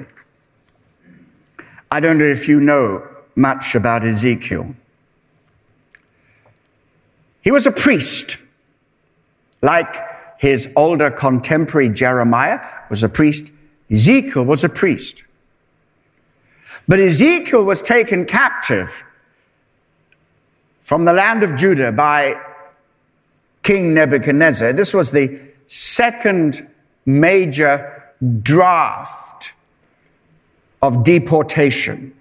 I 1.92 2.00
don't 2.00 2.18
know 2.18 2.26
if 2.26 2.48
you 2.48 2.60
know 2.60 3.08
much 3.36 3.74
about 3.74 4.04
Ezekiel. 4.04 4.76
He 7.42 7.52
was 7.52 7.66
a 7.66 7.72
priest, 7.72 8.38
like 9.62 9.96
his 10.38 10.72
older 10.76 11.10
contemporary 11.10 11.90
Jeremiah 11.90 12.60
was 12.90 13.02
a 13.02 13.10
priest. 13.10 13.52
Ezekiel 13.90 14.46
was 14.46 14.64
a 14.64 14.70
priest. 14.70 15.24
But 16.90 17.00
Ezekiel 17.00 17.64
was 17.64 17.82
taken 17.82 18.26
captive 18.26 19.04
from 20.82 21.06
the 21.06 21.14
land 21.14 21.44
of 21.44 21.56
Judah 21.56 21.94
by 21.94 22.36
King 23.64 23.94
Nebuchadnezzar. 23.94 24.74
This 24.74 24.94
was 24.94 25.12
the 25.12 25.40
second 25.68 26.68
major 27.06 28.04
draft 28.42 29.54
of 30.82 31.04
deportation 31.04 32.14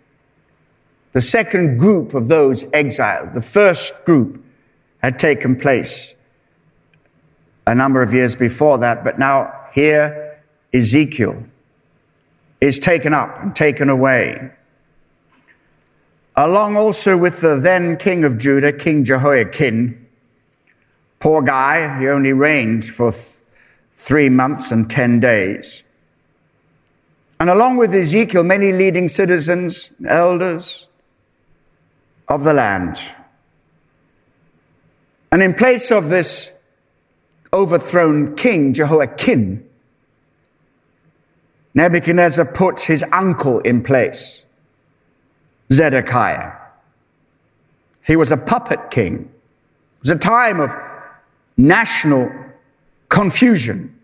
the 1.13 1.21
second 1.23 1.79
group 1.79 2.15
of 2.15 2.29
those 2.29 2.71
exiled. 2.73 3.35
The 3.35 3.41
first 3.41 4.05
group 4.05 4.45
had 5.03 5.19
taken 5.19 5.57
place 5.57 6.15
a 7.67 7.75
number 7.75 8.03
of 8.03 8.15
years 8.15 8.37
before 8.37 8.79
that, 8.79 9.03
but 9.05 9.19
now 9.19 9.53
here 9.73 10.41
Ezekiel 10.73 11.43
is 12.61 12.79
taken 12.79 13.15
up 13.15 13.43
and 13.43 13.57
taken 13.57 13.89
away. 13.89 14.53
Along 16.39 16.77
also 16.77 17.17
with 17.17 17.41
the 17.41 17.57
then 17.57 17.97
king 17.97 18.23
of 18.23 18.39
Judah, 18.39 18.73
King 18.73 19.03
Jehoiakim. 19.03 20.07
Poor 21.19 21.43
guy, 21.43 21.99
he 21.99 22.07
only 22.07 22.33
reigned 22.33 22.85
for 22.85 23.11
th- 23.11 23.39
three 23.91 24.29
months 24.29 24.71
and 24.71 24.89
ten 24.89 25.19
days. 25.19 25.83
And 27.41 27.51
along 27.51 27.79
with 27.79 27.93
Ezekiel, 27.93 28.45
many 28.45 28.71
leading 28.71 29.09
citizens, 29.09 29.91
elders 30.07 30.87
of 32.29 32.45
the 32.45 32.53
land. 32.53 33.01
And 35.33 35.43
in 35.43 35.55
place 35.55 35.91
of 35.91 36.09
this 36.09 36.57
overthrown 37.53 38.37
king, 38.37 38.75
Jehoiakim, 38.75 39.69
Nebuchadnezzar 41.75 42.45
put 42.45 42.83
his 42.83 43.05
uncle 43.13 43.59
in 43.59 43.83
place, 43.83 44.47
Zedekiah. 45.73 46.53
He 48.07 48.17
was 48.17 48.33
a 48.33 48.37
puppet 48.37 48.91
king. 48.91 49.17
It 49.17 50.01
was 50.01 50.11
a 50.11 50.19
time 50.19 50.61
of 50.61 50.75
national 51.57 52.31
confusion, 53.09 53.99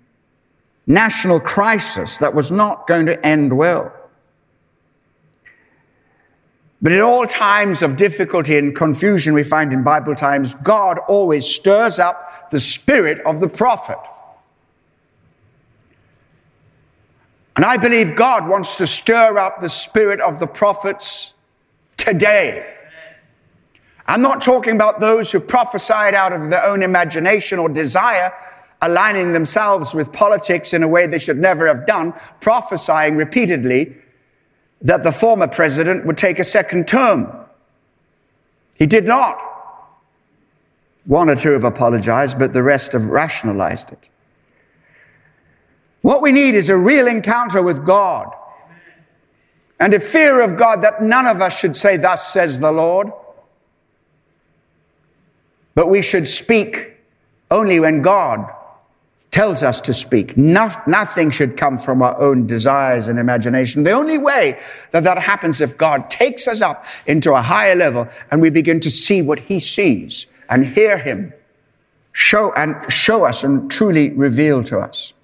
national 0.86 1.40
crisis 1.40 2.18
that 2.18 2.34
was 2.34 2.50
not 2.50 2.86
going 2.86 3.06
to 3.06 3.26
end 3.26 3.56
well. 3.56 3.92
But 6.82 6.92
in 6.92 7.00
all 7.00 7.26
times 7.26 7.80
of 7.80 7.96
difficulty 7.96 8.58
and 8.58 8.76
confusion, 8.76 9.32
we 9.32 9.42
find 9.42 9.72
in 9.72 9.82
Bible 9.82 10.14
times, 10.14 10.52
God 10.52 10.98
always 11.08 11.46
stirs 11.46 11.98
up 11.98 12.50
the 12.50 12.58
spirit 12.58 13.24
of 13.24 13.40
the 13.40 13.48
prophet. 13.48 13.96
And 17.56 17.64
I 17.64 17.78
believe 17.78 18.16
God 18.16 18.46
wants 18.46 18.76
to 18.78 18.86
stir 18.86 19.38
up 19.38 19.60
the 19.60 19.68
spirit 19.70 20.20
of 20.20 20.40
the 20.40 20.46
prophets 20.46 21.33
today. 22.04 22.70
I'm 24.06 24.20
not 24.20 24.42
talking 24.42 24.76
about 24.76 25.00
those 25.00 25.32
who 25.32 25.40
prophesied 25.40 26.14
out 26.14 26.32
of 26.32 26.50
their 26.50 26.62
own 26.62 26.82
imagination 26.82 27.58
or 27.58 27.68
desire, 27.70 28.30
aligning 28.82 29.32
themselves 29.32 29.94
with 29.94 30.12
politics 30.12 30.74
in 30.74 30.82
a 30.82 30.88
way 30.88 31.06
they 31.06 31.18
should 31.18 31.38
never 31.38 31.66
have 31.66 31.86
done, 31.86 32.12
prophesying 32.40 33.16
repeatedly 33.16 33.96
that 34.82 35.02
the 35.02 35.12
former 35.12 35.48
president 35.48 36.04
would 36.04 36.18
take 36.18 36.38
a 36.38 36.44
second 36.44 36.86
term. 36.86 37.32
He 38.76 38.84
did 38.84 39.06
not. 39.06 39.38
One 41.06 41.30
or 41.30 41.36
two 41.36 41.52
have 41.52 41.64
apologized, 41.64 42.38
but 42.38 42.52
the 42.52 42.62
rest 42.62 42.92
have 42.92 43.06
rationalized 43.06 43.92
it. 43.92 44.10
What 46.02 46.20
we 46.20 46.32
need 46.32 46.54
is 46.54 46.68
a 46.68 46.76
real 46.76 47.06
encounter 47.06 47.62
with 47.62 47.86
God 47.86 48.34
and 49.80 49.92
a 49.92 50.00
fear 50.00 50.42
of 50.42 50.56
God 50.56 50.82
that 50.82 51.02
none 51.02 51.26
of 51.26 51.40
us 51.40 51.58
should 51.58 51.76
say, 51.76 51.96
Thus 51.96 52.32
says 52.32 52.60
the 52.60 52.72
Lord. 52.72 53.12
But 55.74 55.88
we 55.88 56.02
should 56.02 56.28
speak 56.28 56.92
only 57.50 57.80
when 57.80 58.00
God 58.00 58.48
tells 59.34 59.64
us 59.64 59.80
to 59.80 59.92
speak. 59.92 60.36
No, 60.36 60.70
nothing 60.86 61.28
should 61.32 61.56
come 61.56 61.76
from 61.76 62.02
our 62.02 62.16
own 62.20 62.46
desires 62.46 63.08
and 63.08 63.18
imagination. 63.18 63.82
The 63.82 63.90
only 63.90 64.16
way 64.16 64.60
that 64.92 65.02
that 65.02 65.18
happens 65.18 65.60
if 65.60 65.76
God 65.76 66.08
takes 66.08 66.46
us 66.46 66.62
up 66.62 66.86
into 67.04 67.32
a 67.32 67.42
higher 67.42 67.74
level 67.74 68.06
and 68.30 68.40
we 68.40 68.50
begin 68.50 68.78
to 68.78 68.90
see 68.90 69.22
what 69.22 69.40
he 69.40 69.58
sees 69.58 70.26
and 70.48 70.64
hear 70.64 70.98
him 70.98 71.32
show 72.12 72.52
and 72.52 72.76
show 72.92 73.24
us 73.24 73.42
and 73.42 73.68
truly 73.68 74.10
reveal 74.10 74.62
to 74.62 74.78
us 74.78 75.14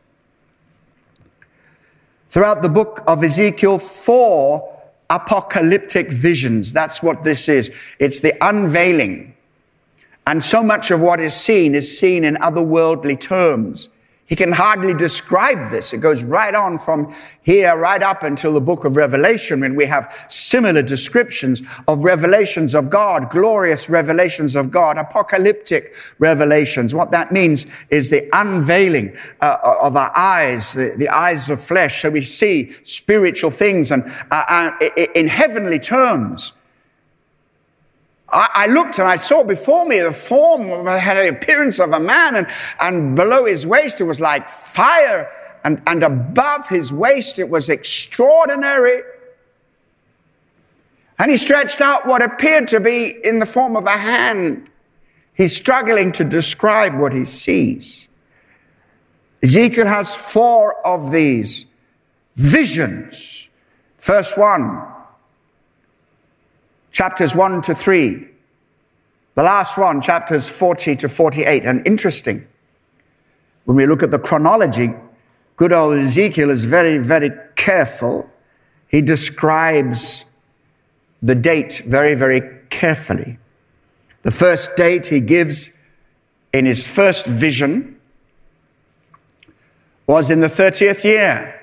throughout 2.31 2.63
the 2.63 2.69
book 2.69 3.03
of 3.07 3.23
Ezekiel, 3.23 3.79
four 3.79 4.81
apocalyptic 5.11 6.11
visions. 6.11 6.73
That's 6.73 7.03
what 7.03 7.25
this 7.25 7.49
is. 7.49 7.75
It's 7.99 8.21
the 8.21 8.35
unveiling. 8.41 9.35
And 10.27 10.43
so 10.43 10.63
much 10.63 10.93
of 10.93 11.01
what 11.01 11.21
is 11.21 11.35
seen 11.35 11.75
is 11.75 11.99
seen 11.99 12.25
in 12.25 12.37
otherworldly 12.37 13.21
terms. 13.21 13.91
He 14.31 14.37
can 14.37 14.53
hardly 14.53 14.95
describe 14.95 15.71
this. 15.71 15.93
It 15.93 15.99
goes 15.99 16.23
right 16.23 16.55
on 16.55 16.79
from 16.79 17.13
here, 17.43 17.77
right 17.77 18.01
up 18.01 18.23
until 18.23 18.55
the 18.55 18.61
book 18.61 18.85
of 18.85 18.97
Revelation, 18.97 19.59
when 19.59 19.75
we 19.75 19.87
have 19.87 20.25
similar 20.29 20.83
descriptions 20.83 21.63
of 21.89 22.05
revelations 22.05 22.77
of 22.77 22.91
God, 22.91 23.29
glorious 23.29 23.91
revelations 23.91 24.55
of 24.55 24.71
God, 24.71 24.99
apocalyptic 24.99 25.97
revelations. 26.21 26.95
What 26.95 27.11
that 27.11 27.33
means 27.33 27.67
is 27.91 28.11
the 28.11 28.29
unveiling 28.33 29.17
uh, 29.41 29.57
of 29.83 29.97
our 29.97 30.17
eyes, 30.17 30.75
the, 30.75 30.95
the, 30.97 31.09
eyes 31.09 31.51
of 31.51 31.61
flesh, 31.61 32.03
so 32.03 32.11
we 32.11 32.21
see 32.21 32.71
spiritual 32.85 33.51
things 33.51 33.91
and 33.91 34.05
uh, 34.31 34.45
uh, 34.81 34.89
in 35.17 35.27
heavenly 35.27 35.81
terms. 35.81 36.53
I, 38.33 38.67
looked 38.67 38.99
and 38.99 39.09
I 39.09 39.17
saw 39.17 39.43
before 39.45 39.87
me 39.87 40.01
the 40.01 40.13
form, 40.13 40.87
had 40.87 41.17
the 41.17 41.29
appearance 41.29 41.81
of 41.81 41.93
a 41.93 42.01
man, 42.01 42.37
and, 42.37 42.47
and 42.79 43.17
below 43.17 43.45
his 43.47 43.67
waist 43.67 44.01
it 44.01 44.05
was 44.05 44.21
like 44.21 44.49
fire, 44.49 45.31
and, 45.65 45.83
and 45.87 46.03
above 46.03 46.69
his 46.69 46.93
waist 46.93 47.39
it 47.39 47.49
was 47.49 47.69
extraordinary. 47.69 49.03
And 51.19 51.31
he 51.31 51.37
stretched 51.37 51.81
out 51.81 52.07
what 52.07 52.23
appeared 52.23 52.69
to 52.69 52.81
be 52.81 53.15
in 53.25 53.41
the 53.41 53.47
form 53.47 53.77
of 53.77 53.87
a 53.87 53.91
hand. 53.91 54.69
He's 55.35 55.55
struggling 55.55 56.13
to 56.13 56.25
describe 56.25 56.99
what 56.99 57.13
he 57.13 57.25
sees. 57.25 58.09
Ezekiel 59.43 59.87
has 59.87 60.15
four 60.15 60.87
of 60.87 61.13
these 61.13 61.67
visions. 62.37 63.49
First 63.97 64.39
one, 64.39 64.87
chapters 66.91 67.35
1 67.35 67.63
to 67.63 67.75
3. 67.75 68.27
The 69.35 69.43
last 69.43 69.79
one, 69.79 70.01
chapters 70.01 70.49
40 70.49 70.97
to 70.97 71.09
48. 71.09 71.65
And 71.65 71.87
interesting, 71.87 72.47
when 73.65 73.77
we 73.77 73.87
look 73.87 74.03
at 74.03 74.11
the 74.11 74.19
chronology, 74.19 74.93
good 75.57 75.73
old 75.73 75.97
Ezekiel 75.97 76.51
is 76.51 76.65
very, 76.65 76.99
very 76.99 77.31
careful. 77.57 78.29
He 78.89 79.01
describes 79.03 80.25
the 81.23 81.35
date 81.35 81.83
very, 81.87 82.15
very 82.15 82.43
carefully. 82.71 83.39
The 84.23 84.31
first 84.31 84.77
date 84.77 85.07
he 85.07 85.21
gives 85.21 85.77
in 86.53 86.67
his 86.67 86.87
first 86.87 87.27
vision 87.27 87.99
was 90.07 90.31
in 90.31 90.41
the 90.41 90.49
30th 90.49 91.05
year. 91.05 91.57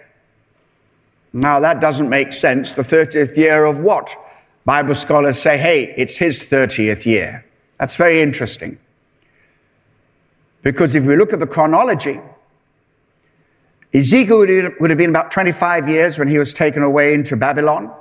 Now, 1.34 1.60
that 1.60 1.82
doesn't 1.82 2.10
make 2.10 2.32
sense. 2.32 2.72
The 2.74 2.82
30th 2.82 3.36
year 3.36 3.66
of 3.66 3.80
what? 3.80 4.16
Bible 4.68 4.96
scholars 4.96 5.42
say, 5.42 5.58
hey, 5.58 5.94
it's 5.96 6.18
his 6.18 6.42
30th 6.42 7.06
year. 7.06 7.46
That's 7.80 7.96
very 7.96 8.22
interesting. 8.22 8.78
Because 10.62 10.94
if 10.94 11.06
we 11.06 11.16
look 11.16 11.32
at 11.32 11.40
the 11.40 11.48
chronology, 11.48 12.20
Ezekiel 13.94 14.40
would 14.40 14.90
have 14.90 14.98
been 14.98 15.10
about 15.10 15.32
25 15.32 15.88
years 15.88 16.20
when 16.20 16.28
he 16.28 16.38
was 16.38 16.54
taken 16.54 16.84
away 16.84 17.14
into 17.14 17.38
Babylon. 17.38 17.96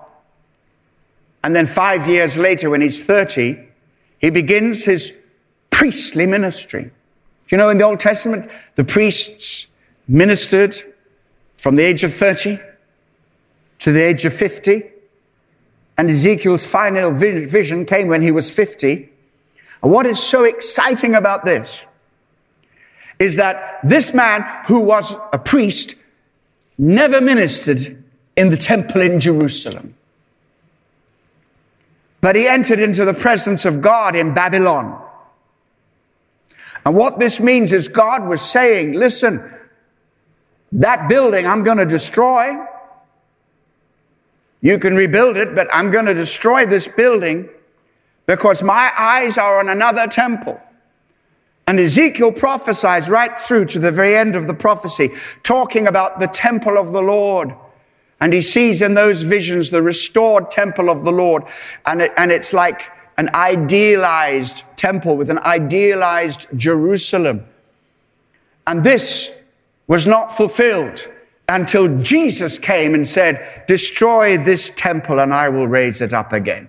And 1.44 1.54
then 1.54 1.66
five 1.66 2.08
years 2.08 2.36
later, 2.36 2.68
when 2.68 2.80
he's 2.80 3.06
30, 3.06 3.56
he 4.18 4.30
begins 4.30 4.84
his 4.84 5.20
priestly 5.70 6.26
ministry. 6.26 6.90
You 7.48 7.58
know, 7.58 7.68
in 7.68 7.78
the 7.78 7.84
Old 7.84 8.00
Testament, 8.00 8.50
the 8.74 8.82
priests 8.82 9.68
ministered 10.08 10.74
from 11.54 11.76
the 11.76 11.84
age 11.84 12.02
of 12.02 12.12
30 12.12 12.58
to 13.78 13.92
the 13.92 14.02
age 14.02 14.24
of 14.24 14.34
50. 14.34 14.95
And 15.98 16.10
Ezekiel's 16.10 16.66
final 16.66 17.10
vision 17.12 17.84
came 17.86 18.08
when 18.08 18.22
he 18.22 18.30
was 18.30 18.50
50. 18.50 19.08
And 19.82 19.92
what 19.92 20.06
is 20.06 20.22
so 20.22 20.44
exciting 20.44 21.14
about 21.14 21.44
this 21.44 21.84
is 23.18 23.36
that 23.36 23.80
this 23.82 24.12
man 24.12 24.44
who 24.66 24.80
was 24.80 25.14
a 25.32 25.38
priest 25.38 25.94
never 26.76 27.20
ministered 27.20 28.02
in 28.36 28.50
the 28.50 28.56
temple 28.56 29.00
in 29.00 29.20
Jerusalem. 29.20 29.94
But 32.20 32.36
he 32.36 32.46
entered 32.46 32.80
into 32.80 33.04
the 33.04 33.14
presence 33.14 33.64
of 33.64 33.80
God 33.80 34.16
in 34.16 34.34
Babylon. 34.34 35.02
And 36.84 36.94
what 36.94 37.18
this 37.18 37.40
means 37.40 37.72
is 37.72 37.88
God 37.88 38.26
was 38.26 38.42
saying, 38.42 38.92
listen, 38.92 39.42
that 40.72 41.08
building 41.08 41.46
I'm 41.46 41.62
going 41.64 41.78
to 41.78 41.86
destroy. 41.86 42.54
You 44.60 44.78
can 44.78 44.96
rebuild 44.96 45.36
it, 45.36 45.54
but 45.54 45.68
I'm 45.72 45.90
going 45.90 46.06
to 46.06 46.14
destroy 46.14 46.66
this 46.66 46.88
building 46.88 47.48
because 48.26 48.62
my 48.62 48.92
eyes 48.96 49.38
are 49.38 49.58
on 49.58 49.68
another 49.68 50.06
temple. 50.06 50.60
And 51.68 51.80
Ezekiel 51.80 52.32
prophesies 52.32 53.08
right 53.08 53.36
through 53.38 53.66
to 53.66 53.78
the 53.78 53.90
very 53.90 54.16
end 54.16 54.36
of 54.36 54.46
the 54.46 54.54
prophecy, 54.54 55.10
talking 55.42 55.86
about 55.86 56.20
the 56.20 56.28
temple 56.28 56.78
of 56.78 56.92
the 56.92 57.02
Lord, 57.02 57.52
And 58.20 58.32
he 58.32 58.40
sees 58.40 58.80
in 58.80 58.94
those 58.94 59.22
visions 59.22 59.70
the 59.70 59.82
restored 59.82 60.50
temple 60.50 60.88
of 60.88 61.04
the 61.04 61.12
Lord. 61.12 61.44
And, 61.84 62.00
it, 62.00 62.12
and 62.16 62.30
it's 62.30 62.54
like 62.54 62.90
an 63.18 63.30
idealized 63.34 64.64
temple 64.76 65.16
with 65.16 65.30
an 65.30 65.38
idealized 65.40 66.48
Jerusalem. 66.56 67.46
And 68.66 68.82
this 68.82 69.36
was 69.86 70.06
not 70.06 70.32
fulfilled 70.32 71.10
until 71.48 71.98
Jesus 71.98 72.58
came 72.58 72.94
and 72.94 73.06
said, 73.06 73.64
Destroy 73.66 74.36
this 74.36 74.70
temple 74.70 75.20
and 75.20 75.32
I 75.32 75.48
will 75.48 75.68
raise 75.68 76.00
it 76.00 76.12
up 76.12 76.32
again. 76.32 76.68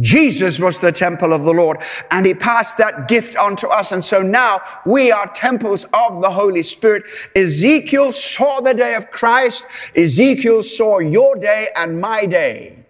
Jesus 0.00 0.58
was 0.58 0.80
the 0.80 0.90
temple 0.90 1.32
of 1.32 1.44
the 1.44 1.52
Lord 1.52 1.78
and 2.10 2.26
he 2.26 2.34
passed 2.34 2.78
that 2.78 3.06
gift 3.06 3.36
on 3.36 3.54
to 3.56 3.68
us. 3.68 3.92
And 3.92 4.02
so 4.02 4.22
now 4.22 4.60
we 4.84 5.12
are 5.12 5.28
temples 5.28 5.84
of 5.94 6.20
the 6.20 6.30
Holy 6.30 6.64
Spirit. 6.64 7.04
Ezekiel 7.36 8.12
saw 8.12 8.60
the 8.60 8.74
day 8.74 8.94
of 8.96 9.10
Christ. 9.12 9.64
Ezekiel 9.94 10.62
saw 10.62 10.98
your 10.98 11.36
day 11.36 11.68
and 11.76 12.00
my 12.00 12.26
day. 12.26 12.84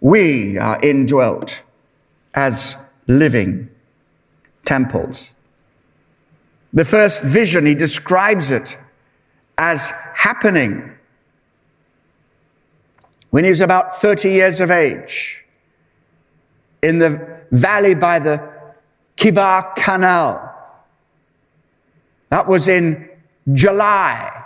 We 0.00 0.56
are 0.56 0.80
indwelt 0.80 1.62
as 2.34 2.76
living 3.06 3.68
temples. 4.64 5.32
The 6.72 6.86
first 6.86 7.22
vision, 7.22 7.66
he 7.66 7.74
describes 7.74 8.50
it 8.50 8.78
as 9.62 9.92
happening 10.14 10.90
when 13.30 13.44
he 13.44 13.50
was 13.50 13.60
about 13.60 13.94
30 13.94 14.28
years 14.28 14.60
of 14.60 14.72
age 14.72 15.44
in 16.82 16.98
the 16.98 17.38
valley 17.52 17.94
by 17.94 18.18
the 18.18 18.42
Chebar 19.16 19.76
Canal. 19.76 20.52
That 22.30 22.48
was 22.48 22.66
in 22.66 23.08
July, 23.52 24.44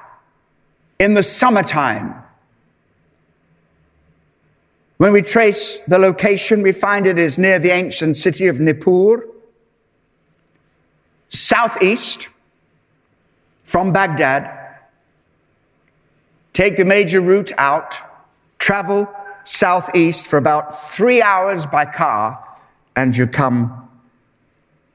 in 0.98 1.14
the 1.14 1.22
summertime. 1.22 2.22
When 4.98 5.14
we 5.14 5.22
trace 5.22 5.78
the 5.78 5.98
location, 5.98 6.60
we 6.60 6.72
find 6.72 7.06
it 7.06 7.18
is 7.18 7.38
near 7.38 7.58
the 7.58 7.70
ancient 7.70 8.18
city 8.18 8.48
of 8.48 8.60
Nippur, 8.60 9.26
southeast 11.30 12.28
from 13.64 13.94
Baghdad. 13.94 14.65
Take 16.56 16.76
the 16.76 16.86
major 16.86 17.20
route 17.20 17.52
out, 17.58 17.96
travel 18.58 19.14
southeast 19.44 20.26
for 20.26 20.38
about 20.38 20.74
three 20.74 21.20
hours 21.20 21.66
by 21.66 21.84
car, 21.84 22.42
and 22.96 23.14
you 23.14 23.26
come 23.26 23.90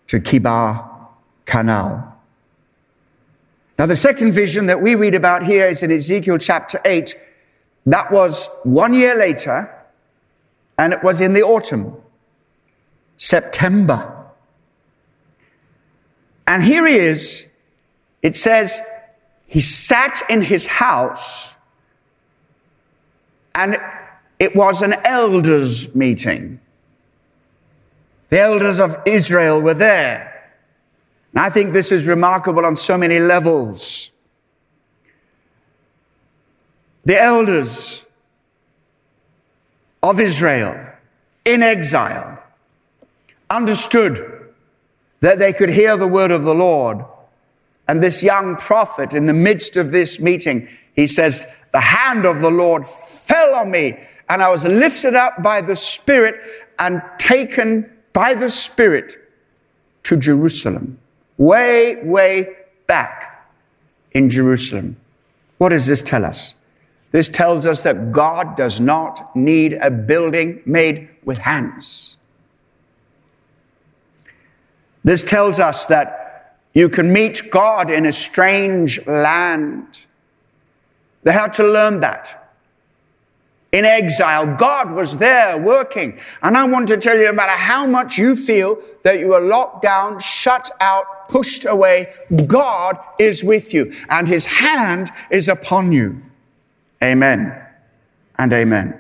to 0.08 0.19
Chebar 0.19 1.08
Canal. 1.45 2.17
Now, 3.78 3.86
the 3.86 3.95
second 3.95 4.32
vision 4.32 4.65
that 4.65 4.82
we 4.82 4.95
read 4.95 5.13
about 5.13 5.43
here 5.43 5.67
is 5.67 5.84
in 5.84 5.91
Ezekiel 5.91 6.39
chapter 6.39 6.82
8. 6.84 7.13
That 7.86 8.12
was 8.12 8.50
one 8.63 8.95
year 8.95 9.15
later, 9.15 9.71
and 10.80 10.93
it 10.93 11.04
was 11.04 11.21
in 11.21 11.34
the 11.34 11.43
autumn, 11.43 11.95
September. 13.17 14.26
And 16.47 16.63
here 16.63 16.88
he 16.88 16.95
is. 16.95 17.50
It 18.24 18.36
says, 18.36 18.82
he 19.51 19.59
sat 19.59 20.21
in 20.29 20.41
his 20.41 20.65
house, 20.65 21.57
and 23.53 23.77
it 24.39 24.55
was 24.55 24.81
an 24.81 24.93
elders' 25.03 25.93
meeting. 25.93 26.61
The 28.29 28.39
elders 28.39 28.79
of 28.79 28.95
Israel 29.05 29.61
were 29.61 29.73
there. 29.73 30.53
And 31.33 31.41
I 31.41 31.49
think 31.49 31.73
this 31.73 31.91
is 31.91 32.07
remarkable 32.07 32.65
on 32.65 32.77
so 32.77 32.97
many 32.97 33.19
levels. 33.19 34.11
The 37.03 37.21
elders 37.21 38.05
of 40.01 40.21
Israel 40.21 40.81
in 41.43 41.61
exile 41.61 42.41
understood 43.49 44.53
that 45.19 45.39
they 45.39 45.51
could 45.51 45.69
hear 45.69 45.97
the 45.97 46.07
word 46.07 46.31
of 46.31 46.43
the 46.43 46.55
Lord. 46.55 47.03
And 47.91 48.01
this 48.01 48.23
young 48.23 48.56
prophet, 48.56 49.13
in 49.13 49.25
the 49.25 49.34
midst 49.34 49.75
of 49.75 49.91
this 49.91 50.17
meeting, 50.17 50.69
he 50.95 51.06
says, 51.06 51.45
The 51.73 51.82
hand 51.82 52.25
of 52.25 52.39
the 52.39 52.49
Lord 52.49 52.88
fell 52.88 53.54
on 53.54 53.69
me 53.69 53.99
and 54.30 54.41
I 54.41 54.49
was 54.49 54.63
lifted 54.63 55.13
up 55.13 55.43
by 55.43 55.60
the 55.60 55.75
Spirit 55.75 56.39
and 56.80 57.01
taken 57.17 57.91
by 58.13 58.34
the 58.34 58.47
Spirit 58.47 59.17
to 60.04 60.15
Jerusalem. 60.15 60.99
Way, 61.38 62.01
way 62.06 62.56
back 62.88 63.51
in 64.13 64.30
Jerusalem. 64.30 64.95
What 65.58 65.69
does 65.69 65.86
this 65.86 66.01
tell 66.01 66.23
us? 66.23 66.56
This 67.12 67.27
tells 67.27 67.65
us 67.65 67.84
that 67.84 68.13
God 68.13 68.56
does 68.56 68.80
not 68.80 69.36
need 69.36 69.73
a 69.73 69.91
building 69.91 70.62
made 70.65 71.10
with 71.25 71.39
hands. 71.39 72.15
This 75.04 75.25
tells 75.25 75.60
us 75.60 75.88
that 75.88 76.20
you 76.73 76.89
can 76.89 77.12
meet 77.12 77.51
God 77.51 77.91
in 77.91 78.05
a 78.05 78.12
strange 78.12 79.05
land. 79.05 80.05
They 81.23 81.31
had 81.31 81.53
to 81.53 81.63
learn 81.63 82.01
that 82.01 82.41
in 83.71 83.86
exile. 83.86 84.55
God 84.55 84.91
was 84.91 85.17
there 85.17 85.62
working. 85.62 86.19
And 86.41 86.57
I 86.57 86.67
want 86.67 86.88
to 86.89 86.97
tell 86.97 87.17
you, 87.17 87.25
no 87.25 87.34
matter 87.34 87.57
how 87.57 87.86
much 87.86 88.17
you 88.17 88.36
feel 88.36 88.77
that 89.03 89.19
you 89.19 89.34
are 89.34 89.41
locked 89.41 89.81
down, 89.81 90.19
shut 90.19 90.69
out, 90.79 91.29
pushed 91.29 91.65
away, 91.65 92.13
God 92.47 92.97
is 93.19 93.43
with 93.43 93.73
you 93.73 93.93
and 94.10 94.27
his 94.27 94.45
hand 94.45 95.10
is 95.29 95.47
upon 95.47 95.91
you. 95.91 96.21
Amen 97.03 97.65
and 98.38 98.53
amen. 98.53 98.97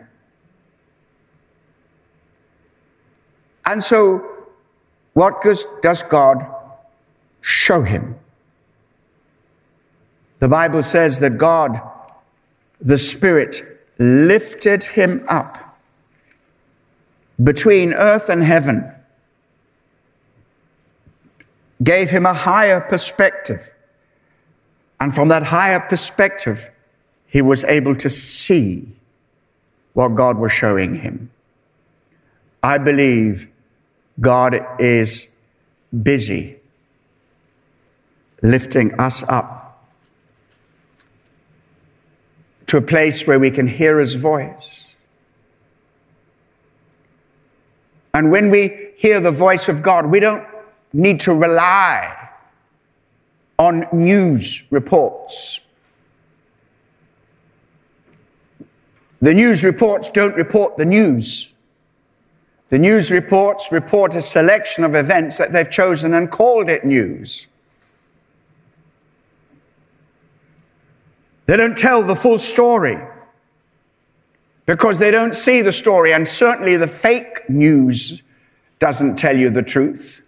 And 3.65 3.83
so, 3.83 4.25
what 5.13 5.41
does 5.41 6.03
God 6.03 6.60
show 7.41 7.81
him? 7.81 8.15
The 10.39 10.47
Bible 10.47 10.81
says 10.81 11.19
that 11.19 11.37
God, 11.37 11.79
the 12.79 12.97
Spirit, 12.97 13.61
lifted 13.99 14.83
him 14.83 15.21
up 15.29 15.45
between 17.43 17.93
earth 17.93 18.29
and 18.29 18.43
heaven, 18.43 18.91
gave 21.83 22.09
him 22.09 22.25
a 22.25 22.33
higher 22.33 22.81
perspective. 22.81 23.73
And 24.99 25.13
from 25.13 25.27
that 25.29 25.43
higher 25.43 25.79
perspective, 25.79 26.69
he 27.27 27.41
was 27.41 27.63
able 27.63 27.95
to 27.95 28.09
see 28.09 28.87
what 29.93 30.09
God 30.09 30.37
was 30.37 30.51
showing 30.51 30.95
him. 30.95 31.31
I 32.63 32.77
believe 32.77 33.47
God 34.19 34.59
is 34.79 35.29
busy 36.03 36.60
lifting 38.41 38.93
us 38.99 39.23
up 39.23 39.87
to 42.67 42.77
a 42.77 42.81
place 42.81 43.27
where 43.27 43.39
we 43.39 43.51
can 43.51 43.67
hear 43.67 43.99
his 43.99 44.15
voice. 44.15 44.95
And 48.13 48.31
when 48.31 48.49
we 48.49 48.91
hear 48.97 49.19
the 49.19 49.31
voice 49.31 49.69
of 49.69 49.81
God, 49.81 50.05
we 50.05 50.19
don't 50.19 50.45
need 50.93 51.19
to 51.21 51.33
rely 51.33 52.29
on 53.57 53.85
news 53.91 54.67
reports. 54.71 55.61
The 59.21 59.33
news 59.33 59.63
reports 59.63 60.09
don't 60.09 60.35
report 60.35 60.77
the 60.77 60.85
news. 60.85 61.53
The 62.69 62.79
news 62.79 63.11
reports 63.11 63.71
report 63.71 64.15
a 64.15 64.21
selection 64.21 64.83
of 64.83 64.95
events 64.95 65.37
that 65.37 65.51
they've 65.51 65.69
chosen 65.69 66.13
and 66.13 66.31
called 66.31 66.69
it 66.69 66.83
news. 66.83 67.47
They 71.51 71.57
don't 71.57 71.77
tell 71.77 72.01
the 72.01 72.15
full 72.15 72.39
story 72.39 72.97
because 74.65 74.99
they 74.99 75.11
don't 75.11 75.35
see 75.35 75.61
the 75.61 75.73
story, 75.73 76.13
and 76.13 76.25
certainly 76.25 76.77
the 76.77 76.87
fake 76.87 77.41
news 77.49 78.23
doesn't 78.79 79.17
tell 79.17 79.35
you 79.35 79.49
the 79.49 79.61
truth. 79.61 80.25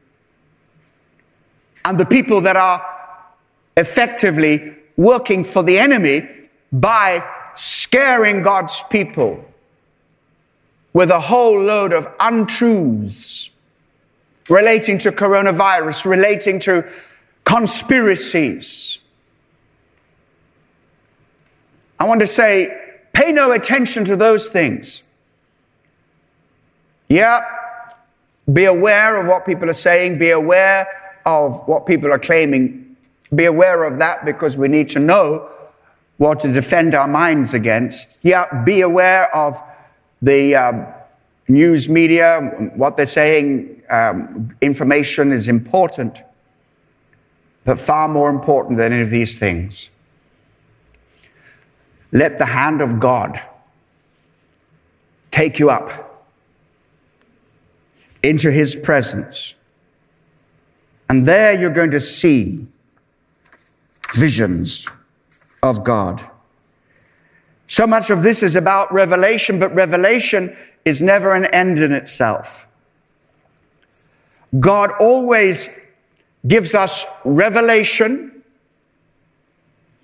And 1.86 1.98
the 1.98 2.06
people 2.06 2.42
that 2.42 2.58
are 2.58 2.86
effectively 3.78 4.76
working 4.98 5.46
for 5.46 5.64
the 5.64 5.80
enemy 5.80 6.28
by 6.74 7.26
scaring 7.54 8.44
God's 8.44 8.84
people 8.90 9.46
with 10.92 11.10
a 11.10 11.22
whole 11.22 11.58
load 11.58 11.94
of 11.94 12.06
untruths 12.20 13.50
relating 14.50 14.98
to 14.98 15.12
coronavirus, 15.14 16.04
relating 16.04 16.60
to 16.60 16.86
conspiracies, 17.46 19.00
I 22.00 22.08
want 22.08 22.22
to 22.22 22.28
say, 22.28 22.76
pay 23.14 23.32
no 23.32 23.52
attention 23.52 24.06
to 24.06 24.16
those 24.16 24.50
things. 24.50 25.04
Yeah, 27.10 27.42
be 28.52 28.66
aware 28.66 29.22
of 29.22 29.28
what 29.28 29.46
people 29.46 29.70
are 29.70 29.74
saying, 29.74 30.20
be 30.20 30.32
aware 30.32 30.88
of 31.26 31.66
what 31.68 31.86
people 31.86 32.12
are 32.12 32.20
claiming, 32.20 32.96
be 33.34 33.46
aware 33.46 33.84
of 33.84 34.00
that 34.00 34.26
because 34.26 34.58
we 34.58 34.68
need 34.68 34.90
to 34.90 35.00
know 35.00 35.50
what 36.18 36.40
to 36.42 36.52
defend 36.52 36.96
our 36.96 37.08
minds 37.08 37.54
against. 37.54 38.20
Yeah, 38.22 38.64
be 38.64 38.82
aware 38.82 39.34
of 39.36 39.62
the 40.22 40.56
um, 40.56 40.88
news 41.48 41.90
media, 41.90 42.40
what 42.76 42.98
they're 42.98 43.06
saying. 43.06 43.82
Um, 43.90 44.50
information 44.62 45.32
is 45.32 45.50
important, 45.50 46.24
but 47.66 47.80
far 47.80 48.08
more 48.08 48.30
important 48.30 48.78
than 48.78 48.94
any 48.94 49.04
of 49.04 49.10
these 49.10 49.38
things. 49.38 49.92
Let 52.14 52.38
the 52.38 52.46
hand 52.46 52.82
of 52.82 53.00
God 53.00 53.42
take 55.32 55.60
you 55.60 55.70
up 55.72 56.28
into 58.22 58.52
his 58.52 58.76
presence. 58.76 59.56
And 61.10 61.26
there 61.26 61.60
you're 61.60 61.72
going 61.72 61.92
to 61.92 62.00
see 62.00 62.68
visions 64.14 64.88
of 65.62 65.84
God. 65.84 66.22
So 67.68 67.88
much 67.88 68.12
of 68.12 68.22
this 68.22 68.44
is 68.44 68.56
about 68.56 68.94
revelation, 68.94 69.60
but 69.60 69.74
revelation 69.74 70.56
is 70.86 71.02
never 71.02 71.34
an 71.34 71.46
end 71.46 71.80
in 71.80 71.92
itself. 71.92 72.68
God 74.60 74.92
always 75.00 75.70
gives 76.48 76.76
us 76.76 77.06
revelation 77.26 78.44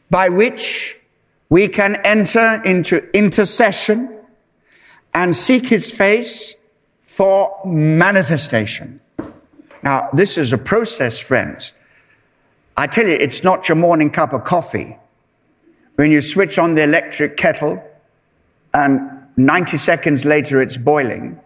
by 0.09 0.29
which 0.29 0.98
we 1.49 1.67
can 1.67 1.95
enter 2.05 2.61
into 2.63 3.09
intercession 3.17 4.15
and 5.13 5.35
seek 5.35 5.67
his 5.67 5.91
face 5.91 6.55
for 7.01 7.59
manifestation. 7.65 9.01
Now, 9.81 10.09
this 10.13 10.37
is 10.37 10.53
a 10.53 10.57
process, 10.57 11.19
friends. 11.19 11.73
I 12.77 12.87
tell 12.87 13.07
you, 13.07 13.17
it's 13.19 13.43
not 13.43 13.67
your 13.67 13.77
morning 13.77 14.11
cup 14.11 14.31
of 14.31 14.43
coffee. 14.43 14.97
When 15.95 16.11
you 16.11 16.21
switch 16.21 16.59
on 16.59 16.75
the 16.75 16.83
electric 16.83 17.35
kettle 17.35 17.83
and 18.73 19.01
90 19.35 19.77
seconds 19.77 20.25
later 20.25 20.61
it's 20.61 20.77
boiling, 20.77 21.39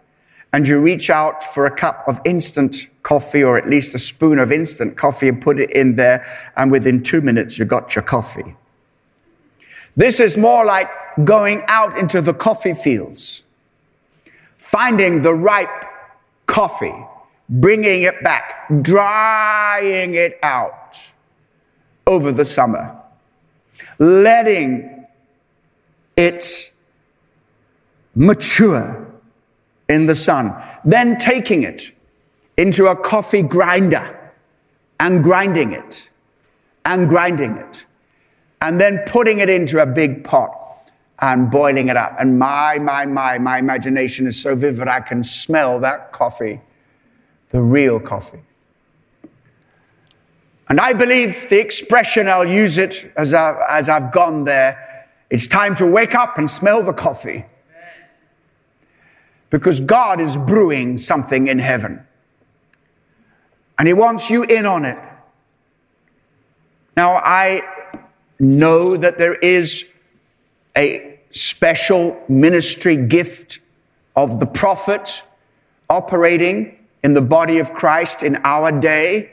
and 0.52 0.68
you 0.68 0.80
reach 0.80 1.10
out 1.10 1.42
for 1.42 1.66
a 1.66 1.74
cup 1.74 2.04
of 2.06 2.20
instant 2.24 2.76
coffee 3.02 3.42
or 3.42 3.58
at 3.58 3.68
least 3.68 3.94
a 3.94 3.98
spoon 3.98 4.38
of 4.38 4.52
instant 4.52 4.96
coffee 4.96 5.28
and 5.28 5.42
put 5.42 5.58
it 5.58 5.70
in 5.70 5.96
there, 5.96 6.24
and 6.56 6.70
within 6.70 7.02
two 7.02 7.20
minutes 7.20 7.58
you 7.58 7.64
got 7.64 7.96
your 7.96 8.04
coffee. 8.04 8.54
This 9.96 10.20
is 10.20 10.36
more 10.36 10.64
like 10.64 10.88
going 11.24 11.62
out 11.68 11.96
into 11.96 12.20
the 12.20 12.34
coffee 12.34 12.74
fields, 12.74 13.44
finding 14.58 15.22
the 15.22 15.34
ripe 15.34 15.84
coffee, 16.46 16.94
bringing 17.48 18.02
it 18.02 18.22
back, 18.24 18.66
drying 18.82 20.14
it 20.14 20.38
out 20.42 21.00
over 22.06 22.32
the 22.32 22.44
summer 22.44 23.00
letting 23.98 25.06
it 26.16 26.72
mature 28.14 29.06
in 29.88 30.06
the 30.06 30.14
sun, 30.14 30.54
then 30.84 31.16
taking 31.18 31.62
it 31.62 31.92
into 32.56 32.86
a 32.86 32.96
coffee 32.96 33.42
grinder 33.42 34.32
and 35.00 35.22
grinding 35.22 35.72
it 35.72 36.10
and 36.84 37.08
grinding 37.08 37.56
it 37.56 37.84
and 38.64 38.80
then 38.80 38.98
putting 39.06 39.40
it 39.40 39.50
into 39.50 39.82
a 39.82 39.86
big 39.86 40.24
pot 40.24 40.50
and 41.20 41.50
boiling 41.50 41.88
it 41.88 41.98
up. 41.98 42.14
And 42.18 42.38
my, 42.38 42.78
my, 42.78 43.04
my, 43.04 43.38
my 43.38 43.58
imagination 43.58 44.26
is 44.26 44.40
so 44.40 44.56
vivid, 44.56 44.88
I 44.88 45.00
can 45.00 45.22
smell 45.22 45.78
that 45.80 46.12
coffee, 46.12 46.62
the 47.50 47.60
real 47.60 48.00
coffee. 48.00 48.42
And 50.70 50.80
I 50.80 50.94
believe 50.94 51.46
the 51.50 51.60
expression, 51.60 52.26
I'll 52.26 52.48
use 52.48 52.78
it 52.78 53.12
as, 53.18 53.34
I, 53.34 53.54
as 53.68 53.90
I've 53.90 54.10
gone 54.12 54.44
there, 54.44 55.06
it's 55.28 55.46
time 55.46 55.76
to 55.76 55.86
wake 55.86 56.14
up 56.14 56.38
and 56.38 56.50
smell 56.50 56.82
the 56.82 56.94
coffee. 56.94 57.44
Because 59.50 59.78
God 59.80 60.22
is 60.22 60.38
brewing 60.38 60.96
something 60.96 61.48
in 61.48 61.58
heaven. 61.58 62.02
And 63.78 63.86
He 63.86 63.92
wants 63.92 64.30
you 64.30 64.42
in 64.44 64.64
on 64.64 64.86
it. 64.86 64.98
Now, 66.96 67.16
I 67.16 67.62
know 68.38 68.96
that 68.96 69.18
there 69.18 69.34
is 69.34 69.92
a 70.76 71.18
special 71.30 72.20
ministry 72.28 72.96
gift 72.96 73.60
of 74.16 74.38
the 74.38 74.46
prophet 74.46 75.22
operating 75.90 76.78
in 77.02 77.12
the 77.12 77.22
body 77.22 77.58
of 77.58 77.72
Christ 77.72 78.22
in 78.22 78.36
our 78.44 78.72
day. 78.72 79.32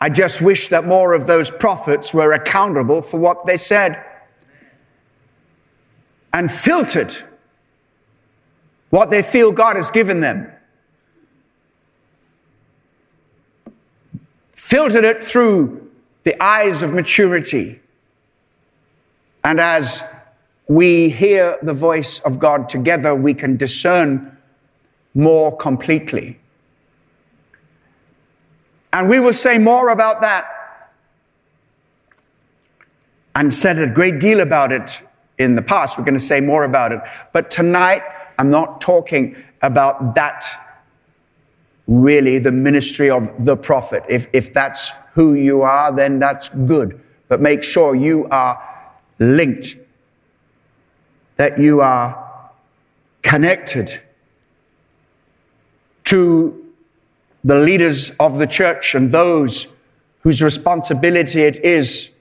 I 0.00 0.08
just 0.08 0.40
wish 0.40 0.68
that 0.68 0.86
more 0.86 1.14
of 1.14 1.26
those 1.26 1.50
prophets 1.50 2.14
were 2.14 2.32
accountable 2.32 3.02
for 3.02 3.20
what 3.20 3.44
they 3.44 3.56
said 3.56 4.02
and 6.32 6.50
filtered 6.50 7.14
what 8.90 9.10
they 9.10 9.22
feel 9.22 9.52
God 9.52 9.76
has 9.76 9.90
given 9.90 10.20
them. 10.20 10.50
Filtered 14.52 15.04
it 15.04 15.22
through 15.22 15.89
the 16.22 16.40
eyes 16.42 16.82
of 16.82 16.92
maturity. 16.92 17.80
And 19.44 19.60
as 19.60 20.02
we 20.68 21.08
hear 21.08 21.58
the 21.62 21.74
voice 21.74 22.20
of 22.20 22.38
God 22.38 22.68
together, 22.68 23.14
we 23.14 23.34
can 23.34 23.56
discern 23.56 24.36
more 25.14 25.56
completely. 25.56 26.38
And 28.92 29.08
we 29.08 29.20
will 29.20 29.32
say 29.32 29.58
more 29.58 29.90
about 29.90 30.20
that 30.20 30.46
and 33.34 33.54
said 33.54 33.78
a 33.78 33.88
great 33.88 34.20
deal 34.20 34.40
about 34.40 34.72
it 34.72 35.02
in 35.38 35.54
the 35.54 35.62
past. 35.62 35.96
We're 35.96 36.04
going 36.04 36.14
to 36.14 36.20
say 36.20 36.40
more 36.40 36.64
about 36.64 36.92
it. 36.92 37.00
But 37.32 37.50
tonight, 37.50 38.02
I'm 38.38 38.50
not 38.50 38.80
talking 38.80 39.36
about 39.62 40.14
that 40.14 40.44
really 41.90 42.38
the 42.38 42.52
ministry 42.52 43.10
of 43.10 43.44
the 43.44 43.56
prophet. 43.56 44.04
If, 44.08 44.28
if 44.32 44.52
that's 44.52 44.92
who 45.12 45.34
you 45.34 45.62
are, 45.62 45.92
then 45.92 46.20
that's 46.20 46.48
good. 46.48 47.00
But 47.26 47.40
make 47.40 47.64
sure 47.64 47.96
you 47.96 48.28
are 48.30 48.62
linked, 49.18 49.74
that 51.36 51.58
you 51.58 51.80
are 51.80 52.50
connected 53.22 54.00
to 56.04 56.72
the 57.42 57.56
leaders 57.56 58.10
of 58.20 58.38
the 58.38 58.46
church 58.46 58.94
and 58.94 59.10
those 59.10 59.68
whose 60.20 60.42
responsibility 60.42 61.40
it 61.40 61.58
is, 61.64 62.12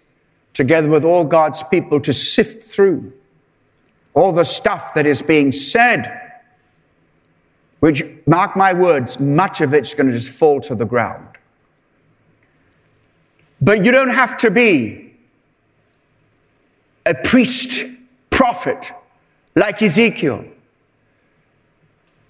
together 0.53 0.89
with 0.89 1.05
all 1.05 1.23
God's 1.23 1.61
people, 1.61 1.99
to 2.01 2.13
sift 2.13 2.63
through 2.63 3.13
all 4.15 4.31
the 4.31 4.45
stuff 4.45 4.95
that 4.95 5.05
is 5.05 5.21
being 5.21 5.51
said, 5.51 6.28
which, 7.79 8.03
mark 8.25 8.55
my 8.55 8.73
words, 8.73 9.19
much 9.19 9.61
of 9.61 9.73
it's 9.73 9.93
going 9.93 10.07
to 10.07 10.13
just 10.13 10.37
fall 10.37 10.59
to 10.61 10.75
the 10.75 10.85
ground. 10.85 11.27
But 13.61 13.85
you 13.85 13.91
don't 13.91 14.09
have 14.09 14.37
to 14.37 14.51
be 14.51 15.13
a 17.05 17.15
priest, 17.15 17.85
prophet 18.29 18.91
like 19.55 19.81
Ezekiel, 19.81 20.45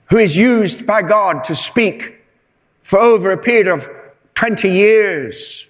who 0.09 0.17
is 0.17 0.35
used 0.35 0.87
by 0.87 1.01
God 1.01 1.43
to 1.45 1.55
speak 1.55 2.15
for 2.81 2.97
over 2.97 3.31
a 3.31 3.37
period 3.37 3.67
of 3.67 3.87
20 4.33 4.69
years. 4.69 5.69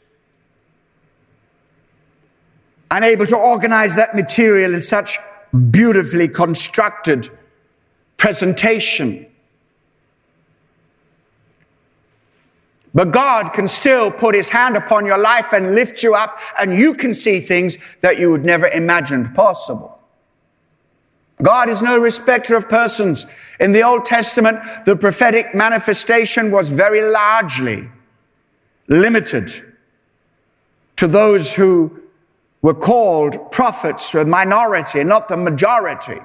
Unable 2.92 3.26
to 3.26 3.36
organize 3.36 3.96
that 3.96 4.16
material 4.16 4.74
in 4.74 4.82
such 4.82 5.18
beautifully 5.72 6.28
constructed 6.28 7.30
presentation. 8.18 9.26
But 12.94 13.12
God 13.12 13.54
can 13.54 13.68
still 13.68 14.10
put 14.10 14.34
his 14.34 14.50
hand 14.50 14.76
upon 14.76 15.06
your 15.06 15.18
life 15.18 15.54
and 15.54 15.76
lift 15.76 16.02
you 16.02 16.16
up, 16.16 16.40
and 16.60 16.74
you 16.74 16.94
can 16.96 17.14
see 17.14 17.40
things 17.40 17.78
that 18.02 18.20
you 18.20 18.32
would 18.32 18.46
never 18.46 18.68
imagined 18.68 19.36
possible. 19.36 20.00
God 21.42 21.70
is 21.70 21.82
no 21.82 22.00
respecter 22.00 22.56
of 22.56 22.68
persons. 22.68 23.26
In 23.60 23.72
the 23.72 23.84
Old 23.84 24.06
Testament, 24.06 24.60
the 24.86 24.96
prophetic 24.96 25.56
manifestation 25.56 26.52
was 26.52 26.70
very 26.70 27.02
largely 27.02 27.90
limited 28.88 29.52
to 30.98 31.08
those 31.08 31.54
who 31.54 32.02
were 32.62 32.74
called 32.74 33.52
prophets, 33.52 34.14
a 34.16 34.26
minority, 34.26 35.04
not 35.04 35.30
the 35.30 35.38
majority. 35.38 36.20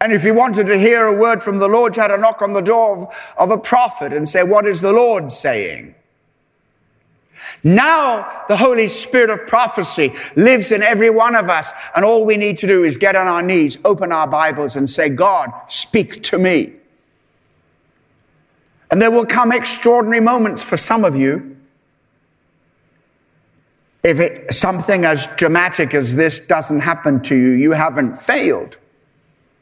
And 0.00 0.12
if 0.12 0.24
you 0.24 0.32
wanted 0.32 0.66
to 0.68 0.78
hear 0.78 1.06
a 1.06 1.16
word 1.16 1.42
from 1.42 1.58
the 1.58 1.68
Lord, 1.68 1.96
you 1.96 2.02
had 2.02 2.08
to 2.08 2.18
knock 2.18 2.40
on 2.40 2.52
the 2.52 2.60
door 2.60 2.96
of, 2.96 3.34
of 3.36 3.50
a 3.50 3.58
prophet 3.58 4.12
and 4.12 4.28
say, 4.28 4.42
What 4.42 4.66
is 4.66 4.80
the 4.80 4.92
Lord 4.92 5.30
saying? 5.30 5.94
Now 7.64 8.44
the 8.46 8.56
Holy 8.56 8.86
Spirit 8.86 9.30
of 9.30 9.46
prophecy 9.46 10.12
lives 10.36 10.70
in 10.70 10.82
every 10.82 11.10
one 11.10 11.34
of 11.34 11.48
us. 11.48 11.72
And 11.96 12.04
all 12.04 12.24
we 12.24 12.36
need 12.36 12.58
to 12.58 12.66
do 12.66 12.84
is 12.84 12.96
get 12.96 13.16
on 13.16 13.26
our 13.26 13.42
knees, 13.42 13.78
open 13.84 14.12
our 14.12 14.28
Bibles 14.28 14.76
and 14.76 14.88
say, 14.88 15.08
God, 15.08 15.50
speak 15.66 16.22
to 16.24 16.38
me. 16.38 16.74
And 18.90 19.02
there 19.02 19.10
will 19.10 19.26
come 19.26 19.50
extraordinary 19.50 20.20
moments 20.20 20.62
for 20.62 20.76
some 20.76 21.04
of 21.04 21.16
you 21.16 21.58
If 24.02 24.20
it, 24.20 24.54
something 24.54 25.04
as 25.04 25.26
dramatic 25.36 25.92
as 25.92 26.14
this 26.14 26.40
doesn't 26.40 26.80
happen 26.80 27.20
to 27.22 27.36
you, 27.36 27.50
you 27.50 27.72
haven't 27.72 28.16
failed. 28.16 28.78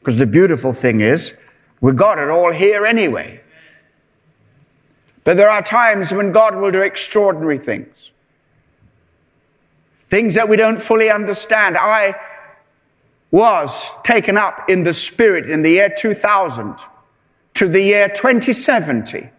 Because 0.07 0.19
the 0.19 0.25
beautiful 0.25 0.71
thing 0.71 1.01
is, 1.01 1.37
we 1.81 1.91
got 1.91 2.17
it 2.17 2.29
all 2.29 2.53
here 2.53 2.85
anyway. 2.85 3.41
But 5.25 5.35
there 5.35 5.49
are 5.49 5.61
times 5.61 6.13
when 6.13 6.31
God 6.31 6.55
will 6.55 6.71
do 6.71 6.81
extraordinary 6.81 7.57
things. 7.57 8.13
Things 10.07 10.33
that 10.35 10.47
we 10.47 10.55
don't 10.55 10.79
fully 10.79 11.11
understand. 11.11 11.77
I 11.77 12.15
was 13.31 13.91
taken 14.03 14.37
up 14.37 14.69
in 14.69 14.85
the 14.85 14.93
Spirit 14.93 15.49
in 15.49 15.61
the 15.61 15.71
year 15.71 15.93
2000 15.93 16.77
to 17.55 17.67
the 17.67 17.81
year 17.81 18.07
2070. 18.07 19.29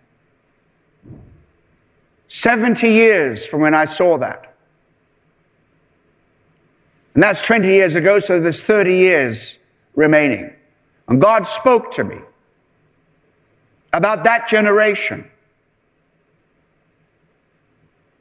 70 2.26 2.88
years 2.90 3.46
from 3.46 3.62
when 3.62 3.72
I 3.72 3.87
saw 3.87 4.18
that. 4.18 4.54
And 7.14 7.22
that's 7.22 7.40
20 7.40 7.66
years 7.66 7.96
ago, 7.96 8.18
so 8.18 8.38
there's 8.38 8.62
30 8.62 8.92
years 8.92 9.61
remaining. 9.94 10.52
And 11.08 11.20
God 11.20 11.46
spoke 11.46 11.90
to 11.92 12.04
me 12.04 12.18
about 13.92 14.24
that 14.24 14.46
generation 14.46 15.28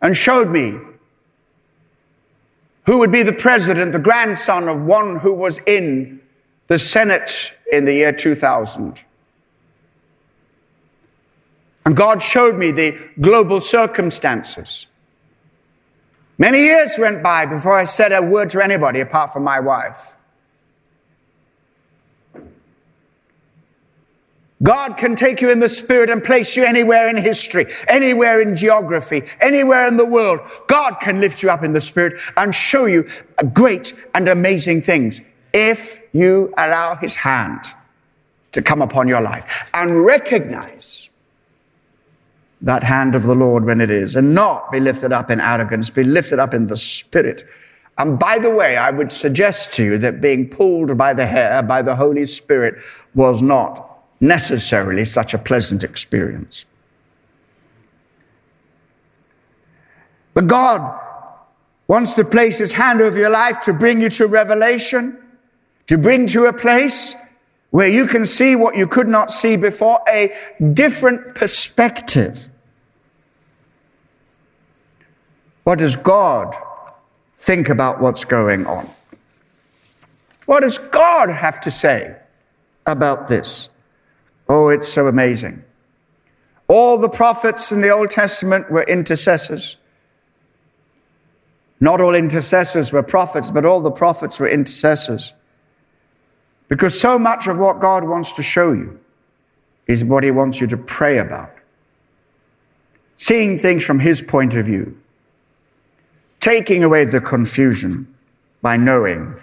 and 0.01 0.15
showed 0.15 0.49
me 0.49 0.79
who 2.85 2.99
would 2.99 3.11
be 3.11 3.23
the 3.23 3.33
president, 3.33 3.91
the 3.91 3.99
grandson 3.99 4.69
of 4.69 4.81
one 4.81 5.17
who 5.17 5.33
was 5.33 5.59
in 5.67 6.21
the 6.67 6.79
Senate 6.79 7.53
in 7.71 7.85
the 7.85 7.93
year 7.93 8.13
2000. 8.13 9.03
And 11.85 11.95
God 11.95 12.21
showed 12.21 12.57
me 12.57 12.71
the 12.71 12.97
global 13.19 13.61
circumstances. 13.61 14.87
Many 16.37 16.59
years 16.59 16.95
went 16.97 17.23
by 17.23 17.45
before 17.45 17.77
I 17.77 17.85
said 17.85 18.11
a 18.11 18.21
word 18.21 18.49
to 18.51 18.63
anybody 18.63 18.99
apart 18.99 19.33
from 19.33 19.43
my 19.43 19.59
wife. 19.59 20.16
God 24.63 24.97
can 24.97 25.15
take 25.15 25.39
you 25.39 25.51
in 25.51 25.59
the 25.59 25.69
spirit 25.69 26.09
and 26.09 26.23
place 26.23 26.57
you 26.57 26.65
anywhere 26.65 27.07
in 27.09 27.17
history, 27.17 27.67
anywhere 27.87 28.41
in 28.41 28.55
geography, 28.55 29.23
anywhere 29.39 29.87
in 29.87 29.97
the 29.97 30.05
world. 30.05 30.39
God 30.67 30.95
can 30.99 31.19
lift 31.19 31.43
you 31.43 31.51
up 31.51 31.63
in 31.63 31.73
the 31.73 31.81
spirit 31.81 32.19
and 32.37 32.53
show 32.53 32.85
you 32.85 33.07
great 33.53 33.93
and 34.15 34.27
amazing 34.27 34.81
things 34.81 35.21
if 35.53 36.01
you 36.11 36.53
allow 36.57 36.95
his 36.95 37.15
hand 37.15 37.63
to 38.51 38.61
come 38.61 38.81
upon 38.81 39.07
your 39.07 39.21
life 39.21 39.69
and 39.75 40.03
recognize 40.03 41.11
that 42.61 42.83
hand 42.83 43.13
of 43.13 43.23
the 43.23 43.35
Lord 43.35 43.65
when 43.65 43.79
it 43.79 43.91
is 43.91 44.15
and 44.15 44.33
not 44.33 44.71
be 44.71 44.79
lifted 44.79 45.13
up 45.13 45.29
in 45.29 45.39
arrogance, 45.39 45.91
be 45.91 46.03
lifted 46.03 46.39
up 46.39 46.55
in 46.55 46.65
the 46.65 46.77
spirit. 46.77 47.43
And 47.99 48.17
by 48.17 48.39
the 48.39 48.49
way, 48.49 48.77
I 48.77 48.89
would 48.89 49.11
suggest 49.11 49.73
to 49.73 49.83
you 49.83 49.97
that 49.99 50.19
being 50.19 50.49
pulled 50.49 50.97
by 50.97 51.13
the 51.13 51.27
hair 51.27 51.61
by 51.61 51.83
the 51.83 51.95
Holy 51.95 52.25
Spirit 52.25 52.81
was 53.13 53.43
not 53.43 53.86
necessarily 54.19 55.05
such 55.05 55.33
a 55.33 55.37
pleasant 55.37 55.83
experience. 55.83 56.65
But 60.33 60.47
God 60.47 60.99
wants 61.87 62.13
to 62.13 62.23
place 62.23 62.57
His 62.57 62.73
hand 62.73 63.01
over 63.01 63.17
your 63.17 63.29
life 63.29 63.59
to 63.61 63.73
bring 63.73 64.01
you 64.01 64.09
to 64.11 64.27
revelation, 64.27 65.17
to 65.87 65.97
bring 65.97 66.27
you 66.27 66.47
a 66.47 66.53
place 66.53 67.15
where 67.71 67.87
you 67.87 68.05
can 68.07 68.25
see 68.25 68.55
what 68.55 68.75
you 68.75 68.87
could 68.87 69.07
not 69.07 69.31
see 69.31 69.57
before, 69.57 69.99
a 70.07 70.33
different 70.73 71.35
perspective. 71.35 72.49
What 75.63 75.79
does 75.79 75.95
God 75.95 76.55
think 77.35 77.69
about 77.69 77.99
what's 77.99 78.23
going 78.23 78.65
on? 78.65 78.85
What 80.45 80.61
does 80.61 80.77
God 80.77 81.29
have 81.29 81.59
to 81.61 81.71
say 81.71 82.15
about 82.85 83.27
this? 83.27 83.69
Oh, 84.49 84.69
it's 84.69 84.87
so 84.87 85.07
amazing. 85.07 85.63
All 86.67 86.97
the 86.97 87.09
prophets 87.09 87.71
in 87.71 87.81
the 87.81 87.89
Old 87.89 88.09
Testament 88.09 88.69
were 88.69 88.83
intercessors. 88.83 89.77
Not 91.79 92.01
all 92.01 92.15
intercessors 92.15 92.91
were 92.91 93.03
prophets, 93.03 93.51
but 93.51 93.65
all 93.65 93.81
the 93.81 93.91
prophets 93.91 94.39
were 94.39 94.47
intercessors. 94.47 95.33
Because 96.67 96.99
so 96.99 97.17
much 97.17 97.47
of 97.47 97.57
what 97.57 97.79
God 97.79 98.03
wants 98.03 98.31
to 98.33 98.43
show 98.43 98.71
you 98.71 98.99
is 99.85 100.03
what 100.03 100.23
He 100.23 100.31
wants 100.31 100.59
you 100.59 100.67
to 100.67 100.77
pray 100.77 101.17
about. 101.17 101.53
Seeing 103.15 103.57
things 103.57 103.85
from 103.85 103.99
His 103.99 104.21
point 104.21 104.55
of 104.55 104.65
view. 104.65 104.97
Taking 106.39 106.83
away 106.83 107.05
the 107.05 107.21
confusion 107.21 108.13
by 108.61 108.75
knowing 108.75 109.33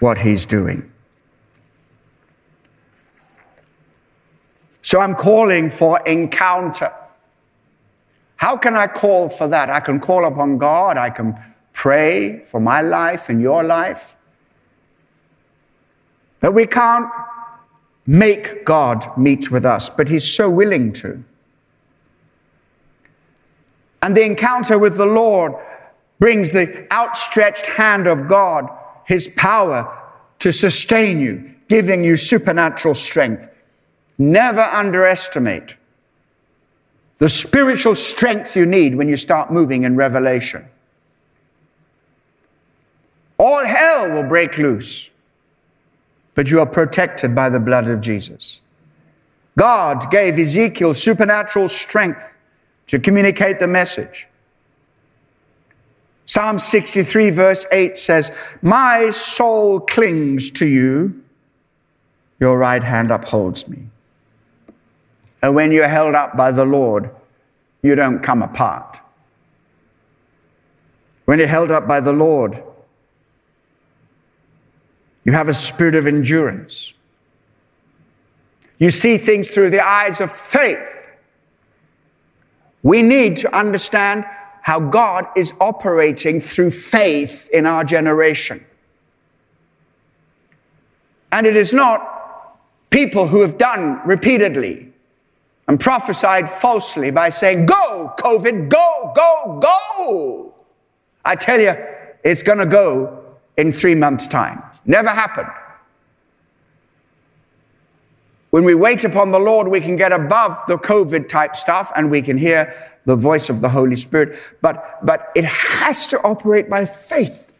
what 0.00 0.18
He's 0.18 0.46
doing. 0.46 0.90
So 4.86 5.00
I'm 5.00 5.16
calling 5.16 5.68
for 5.68 5.98
encounter. 6.06 6.92
How 8.36 8.56
can 8.56 8.76
I 8.76 8.86
call 8.86 9.28
for 9.28 9.48
that? 9.48 9.68
I 9.68 9.80
can 9.80 9.98
call 9.98 10.24
upon 10.24 10.58
God. 10.58 10.96
I 10.96 11.10
can 11.10 11.36
pray 11.72 12.44
for 12.44 12.60
my 12.60 12.82
life 12.82 13.28
and 13.28 13.40
your 13.40 13.64
life. 13.64 14.16
But 16.38 16.52
we 16.52 16.68
can't 16.68 17.10
make 18.06 18.64
God 18.64 19.04
meet 19.18 19.50
with 19.50 19.64
us, 19.64 19.90
but 19.90 20.08
He's 20.08 20.32
so 20.32 20.48
willing 20.48 20.92
to. 20.92 21.24
And 24.02 24.16
the 24.16 24.24
encounter 24.24 24.78
with 24.78 24.96
the 24.96 25.06
Lord 25.06 25.52
brings 26.20 26.52
the 26.52 26.86
outstretched 26.92 27.66
hand 27.66 28.06
of 28.06 28.28
God, 28.28 28.70
His 29.04 29.26
power 29.26 30.00
to 30.38 30.52
sustain 30.52 31.18
you, 31.18 31.56
giving 31.66 32.04
you 32.04 32.14
supernatural 32.16 32.94
strength. 32.94 33.52
Never 34.18 34.62
underestimate 34.62 35.76
the 37.18 37.28
spiritual 37.28 37.94
strength 37.94 38.56
you 38.56 38.66
need 38.66 38.94
when 38.94 39.08
you 39.08 39.16
start 39.16 39.50
moving 39.50 39.84
in 39.84 39.96
revelation. 39.96 40.66
All 43.38 43.64
hell 43.64 44.12
will 44.12 44.28
break 44.28 44.58
loose, 44.58 45.10
but 46.34 46.50
you 46.50 46.60
are 46.60 46.66
protected 46.66 47.34
by 47.34 47.48
the 47.48 47.60
blood 47.60 47.88
of 47.88 48.00
Jesus. 48.00 48.60
God 49.58 50.10
gave 50.10 50.38
Ezekiel 50.38 50.94
supernatural 50.94 51.68
strength 51.68 52.34
to 52.88 52.98
communicate 52.98 53.58
the 53.58 53.66
message. 53.66 54.28
Psalm 56.26 56.58
63, 56.58 57.30
verse 57.30 57.66
8 57.70 57.96
says, 57.96 58.32
My 58.60 59.10
soul 59.10 59.80
clings 59.80 60.50
to 60.52 60.66
you, 60.66 61.22
your 62.40 62.58
right 62.58 62.82
hand 62.82 63.10
upholds 63.10 63.68
me. 63.68 63.86
And 65.42 65.54
when 65.54 65.70
you're 65.72 65.88
held 65.88 66.14
up 66.14 66.36
by 66.36 66.50
the 66.50 66.64
Lord, 66.64 67.10
you 67.82 67.94
don't 67.94 68.20
come 68.20 68.42
apart. 68.42 68.98
When 71.26 71.38
you're 71.38 71.48
held 71.48 71.70
up 71.70 71.86
by 71.86 72.00
the 72.00 72.12
Lord, 72.12 72.62
you 75.24 75.32
have 75.32 75.48
a 75.48 75.54
spirit 75.54 75.94
of 75.94 76.06
endurance. 76.06 76.94
You 78.78 78.90
see 78.90 79.18
things 79.18 79.48
through 79.48 79.70
the 79.70 79.84
eyes 79.84 80.20
of 80.20 80.30
faith. 80.30 81.10
We 82.82 83.02
need 83.02 83.36
to 83.38 83.56
understand 83.56 84.24
how 84.62 84.80
God 84.80 85.26
is 85.36 85.52
operating 85.60 86.40
through 86.40 86.70
faith 86.70 87.48
in 87.52 87.66
our 87.66 87.84
generation. 87.84 88.64
And 91.32 91.46
it 91.46 91.56
is 91.56 91.72
not 91.72 92.60
people 92.90 93.26
who 93.26 93.40
have 93.42 93.58
done 93.58 94.00
repeatedly 94.04 94.85
and 95.68 95.80
prophesied 95.80 96.48
falsely 96.48 97.10
by 97.10 97.28
saying, 97.28 97.66
Go, 97.66 98.12
COVID, 98.18 98.68
go, 98.68 99.12
go, 99.14 99.60
go. 99.60 100.54
I 101.24 101.34
tell 101.34 101.60
you, 101.60 101.74
it's 102.24 102.42
going 102.42 102.58
to 102.58 102.66
go 102.66 103.24
in 103.56 103.72
three 103.72 103.94
months' 103.94 104.26
time. 104.26 104.62
Never 104.84 105.08
happened. 105.08 105.50
When 108.50 108.64
we 108.64 108.74
wait 108.74 109.04
upon 109.04 109.32
the 109.32 109.40
Lord, 109.40 109.68
we 109.68 109.80
can 109.80 109.96
get 109.96 110.12
above 110.12 110.56
the 110.66 110.76
COVID 110.76 111.28
type 111.28 111.56
stuff 111.56 111.90
and 111.96 112.10
we 112.10 112.22
can 112.22 112.38
hear 112.38 112.74
the 113.04 113.16
voice 113.16 113.50
of 113.50 113.60
the 113.60 113.68
Holy 113.68 113.96
Spirit. 113.96 114.38
But, 114.62 115.04
but 115.04 115.30
it 115.34 115.44
has 115.44 116.06
to 116.08 116.18
operate 116.20 116.70
by 116.70 116.86
faith. 116.86 117.52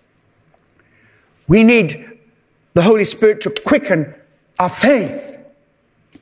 We 1.48 1.64
need 1.64 2.18
the 2.74 2.82
Holy 2.82 3.04
Spirit 3.04 3.40
to 3.42 3.50
quicken 3.50 4.14
our 4.58 4.68
faith 4.68 5.44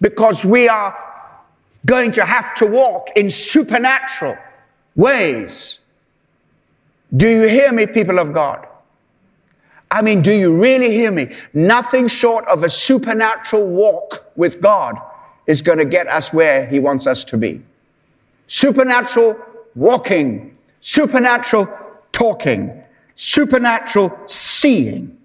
because 0.01 0.45
we 0.45 0.69
are 0.69 0.97
going 1.87 2.13
to 2.13 2.25
have 2.25 2.55
to 2.55 2.67
walk 2.67 3.09
in 3.17 3.31
supernatural 3.31 4.37
ways. 4.97 5.81
Do 7.15 7.29
you 7.29 7.49
hear 7.49 7.73
me, 7.73 7.87
people 7.87 8.19
of 8.19 8.33
God? 8.33 8.67
I 9.91 10.03
mean, 10.03 10.23
do 10.23 10.33
you 10.33 10.61
really 10.61 10.91
hear 10.91 11.13
me? 11.13 11.33
Nothing 11.53 12.09
short 12.09 12.45
of 12.49 12.65
a 12.65 12.69
supernatural 12.69 13.69
walk 13.69 14.33
with 14.35 14.61
God 14.61 14.97
is 15.47 15.63
going 15.63 15.79
to 15.79 15.85
get 15.85 16.09
us 16.09 16.33
where 16.33 16.67
He 16.67 16.81
wants 16.81 17.07
us 17.07 17.23
to 17.25 17.37
be. 17.37 17.63
Supernatural 18.47 19.39
walking, 19.75 20.57
supernatural 20.81 21.69
talking, 22.13 22.83
supernatural 23.15 24.19
seeing. 24.27 25.17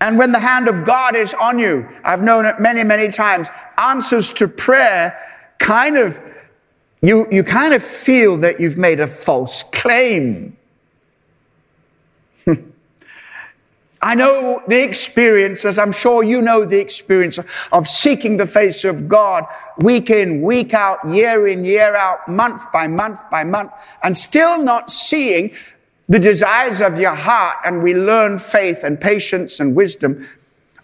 And 0.00 0.16
when 0.16 0.32
the 0.32 0.38
hand 0.38 0.68
of 0.68 0.84
God 0.84 1.16
is 1.16 1.34
on 1.34 1.58
you, 1.58 1.88
I've 2.04 2.22
known 2.22 2.46
it 2.46 2.60
many, 2.60 2.84
many 2.84 3.10
times, 3.10 3.48
answers 3.76 4.30
to 4.32 4.46
prayer 4.46 5.18
kind 5.58 5.98
of, 5.98 6.20
you, 7.02 7.26
you 7.30 7.42
kind 7.42 7.74
of 7.74 7.82
feel 7.82 8.36
that 8.38 8.60
you've 8.60 8.78
made 8.78 9.00
a 9.00 9.08
false 9.08 9.64
claim. 9.64 10.56
I 14.00 14.14
know 14.14 14.62
the 14.68 14.80
experience, 14.80 15.64
as 15.64 15.80
I'm 15.80 15.90
sure 15.90 16.22
you 16.22 16.40
know 16.40 16.64
the 16.64 16.78
experience 16.78 17.40
of 17.72 17.88
seeking 17.88 18.36
the 18.36 18.46
face 18.46 18.84
of 18.84 19.08
God 19.08 19.46
week 19.78 20.10
in, 20.10 20.42
week 20.42 20.74
out, 20.74 20.98
year 21.08 21.48
in, 21.48 21.64
year 21.64 21.96
out, 21.96 22.28
month 22.28 22.70
by 22.70 22.86
month 22.86 23.20
by 23.30 23.42
month, 23.42 23.72
and 24.04 24.16
still 24.16 24.62
not 24.62 24.90
seeing 24.90 25.52
the 26.08 26.18
desires 26.18 26.80
of 26.80 26.98
your 26.98 27.14
heart. 27.14 27.58
And 27.64 27.82
we 27.82 27.94
learn 27.94 28.38
faith 28.38 28.84
and 28.84 29.00
patience 29.00 29.60
and 29.60 29.74
wisdom. 29.74 30.26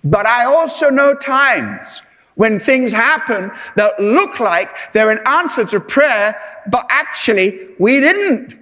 But 0.03 0.27
I 0.27 0.45
also 0.45 0.91
know 0.91 1.15
times 1.15 2.03
when 2.35 2.59
things 2.59 2.93
happen 2.93 3.51
that 3.77 3.99
look 4.01 4.41
like 4.41 4.93
they're 4.93 5.11
an 5.11 5.21
answer 5.27 5.65
to 5.65 5.81
prayer, 5.81 6.39
but 6.71 6.87
actually 6.91 7.69
we 7.79 8.01
didn't 8.01 8.61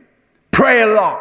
pray 0.50 0.82
a 0.82 0.86
lot. 0.86 1.20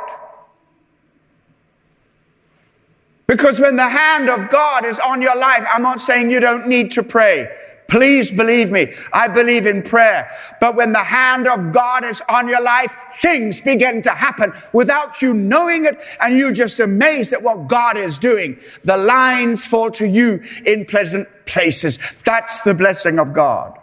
Because 3.25 3.61
when 3.61 3.77
the 3.77 3.87
hand 3.87 4.29
of 4.29 4.49
God 4.49 4.85
is 4.85 4.99
on 4.99 5.21
your 5.21 5.37
life, 5.37 5.65
I'm 5.73 5.81
not 5.81 6.01
saying 6.01 6.29
you 6.29 6.41
don't 6.41 6.67
need 6.67 6.91
to 6.91 7.03
pray. 7.03 7.49
Please 7.91 8.31
believe 8.31 8.71
me. 8.71 8.93
I 9.11 9.27
believe 9.27 9.65
in 9.65 9.81
prayer. 9.81 10.31
But 10.61 10.77
when 10.77 10.93
the 10.93 11.03
hand 11.03 11.45
of 11.45 11.73
God 11.73 12.05
is 12.05 12.21
on 12.29 12.47
your 12.47 12.61
life, 12.63 12.95
things 13.15 13.59
begin 13.59 14.01
to 14.03 14.11
happen 14.11 14.53
without 14.71 15.21
you 15.21 15.33
knowing 15.33 15.83
it 15.83 16.01
and 16.21 16.37
you're 16.37 16.53
just 16.53 16.79
amazed 16.79 17.33
at 17.33 17.43
what 17.43 17.67
God 17.67 17.97
is 17.97 18.17
doing. 18.17 18.57
The 18.85 18.95
lines 18.95 19.67
fall 19.67 19.91
to 19.91 20.07
you 20.07 20.41
in 20.65 20.85
pleasant 20.85 21.27
places. 21.45 21.99
That's 22.25 22.61
the 22.61 22.73
blessing 22.73 23.19
of 23.19 23.33
God 23.33 23.77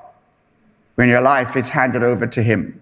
when 0.95 1.11
your 1.11 1.21
life 1.21 1.55
is 1.55 1.69
handed 1.69 2.03
over 2.03 2.27
to 2.27 2.43
Him. 2.43 2.81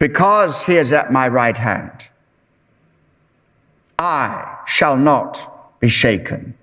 Because 0.00 0.66
He 0.66 0.76
is 0.76 0.92
at 0.92 1.12
my 1.12 1.28
right 1.28 1.56
hand. 1.56 2.08
I 4.00 4.58
shall 4.66 4.96
not 4.96 5.78
be 5.78 5.86
shaken. 5.86 6.58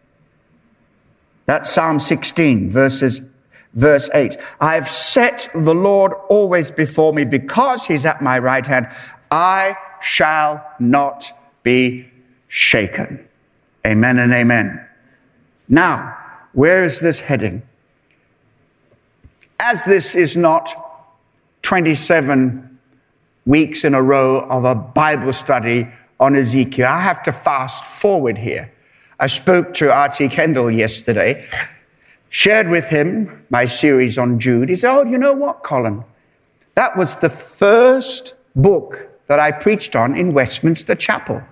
That's 1.51 1.69
Psalm 1.69 1.99
16, 1.99 2.69
verses, 2.69 3.29
verse 3.73 4.09
8. 4.13 4.37
I 4.61 4.75
have 4.75 4.87
set 4.87 5.49
the 5.53 5.75
Lord 5.75 6.13
always 6.29 6.71
before 6.71 7.11
me 7.11 7.25
because 7.25 7.85
he's 7.85 8.05
at 8.05 8.21
my 8.21 8.39
right 8.39 8.65
hand. 8.65 8.87
I 9.31 9.75
shall 9.99 10.65
not 10.79 11.25
be 11.61 12.09
shaken. 12.47 13.27
Amen 13.85 14.17
and 14.19 14.31
amen. 14.31 14.87
Now, 15.67 16.17
where 16.53 16.85
is 16.85 17.01
this 17.01 17.19
heading? 17.19 17.63
As 19.59 19.83
this 19.83 20.15
is 20.15 20.37
not 20.37 20.69
27 21.63 22.79
weeks 23.45 23.83
in 23.83 23.93
a 23.93 24.01
row 24.01 24.47
of 24.49 24.63
a 24.63 24.73
Bible 24.73 25.33
study 25.33 25.85
on 26.17 26.33
Ezekiel. 26.33 26.87
I 26.87 27.01
have 27.01 27.21
to 27.23 27.33
fast 27.33 27.83
forward 27.83 28.37
here. 28.37 28.71
I 29.21 29.27
spoke 29.27 29.73
to 29.75 29.93
R.T. 29.93 30.29
Kendall 30.29 30.71
yesterday, 30.71 31.47
shared 32.29 32.69
with 32.69 32.89
him 32.89 33.45
my 33.51 33.65
series 33.65 34.17
on 34.17 34.39
Jude. 34.39 34.69
He 34.69 34.75
said, 34.75 34.89
Oh, 34.89 35.05
you 35.05 35.19
know 35.19 35.33
what, 35.33 35.61
Colin? 35.61 36.03
That 36.73 36.97
was 36.97 37.15
the 37.17 37.29
first 37.29 38.33
book 38.55 39.07
that 39.27 39.39
I 39.39 39.51
preached 39.51 39.95
on 39.95 40.17
in 40.17 40.33
Westminster 40.33 40.95
Chapel. 40.95 41.43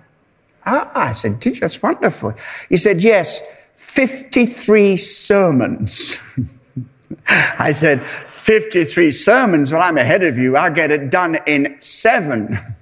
Ah, 0.66 0.90
I 0.96 1.12
said, 1.12 1.38
Did? 1.38 1.60
That's 1.60 1.80
wonderful. 1.80 2.34
He 2.68 2.76
said, 2.76 3.04
Yes, 3.04 3.40
53 3.76 4.96
sermons. 4.96 6.18
I 7.60 7.70
said, 7.70 8.04
53 8.04 9.12
sermons? 9.12 9.70
Well, 9.70 9.80
I'm 9.80 9.96
ahead 9.96 10.24
of 10.24 10.36
you. 10.38 10.56
I'll 10.56 10.72
get 10.72 10.90
it 10.90 11.08
done 11.10 11.38
in 11.46 11.76
seven. 11.80 12.58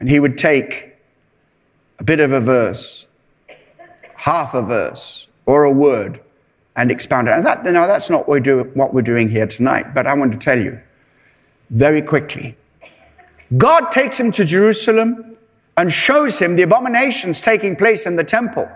And 0.00 0.10
he 0.10 0.18
would 0.18 0.36
take 0.36 0.91
a 1.98 2.04
bit 2.04 2.20
of 2.20 2.32
a 2.32 2.40
verse, 2.40 3.06
half 4.16 4.54
a 4.54 4.62
verse, 4.62 5.28
or 5.46 5.64
a 5.64 5.72
word, 5.72 6.20
and 6.76 6.90
expound 6.90 7.28
it. 7.28 7.32
And 7.32 7.44
that, 7.44 7.64
no, 7.64 7.86
that's 7.86 8.08
not 8.08 8.20
what 8.20 8.28
we're, 8.28 8.40
do, 8.40 8.64
what 8.74 8.94
we're 8.94 9.02
doing 9.02 9.28
here 9.28 9.46
tonight, 9.46 9.94
but 9.94 10.06
I 10.06 10.14
want 10.14 10.32
to 10.32 10.38
tell 10.38 10.58
you 10.58 10.80
very 11.70 12.02
quickly. 12.02 12.56
God 13.56 13.90
takes 13.90 14.18
him 14.18 14.30
to 14.32 14.44
Jerusalem 14.44 15.36
and 15.76 15.92
shows 15.92 16.38
him 16.38 16.56
the 16.56 16.62
abominations 16.62 17.40
taking 17.40 17.76
place 17.76 18.06
in 18.06 18.16
the 18.16 18.24
temple, 18.24 18.70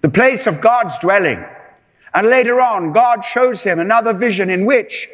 the 0.00 0.08
place 0.08 0.46
of 0.46 0.60
God's 0.60 0.98
dwelling. 0.98 1.44
And 2.14 2.28
later 2.28 2.60
on, 2.60 2.92
God 2.92 3.22
shows 3.22 3.62
him 3.62 3.78
another 3.78 4.12
vision 4.12 4.48
in 4.48 4.64
which 4.64 5.08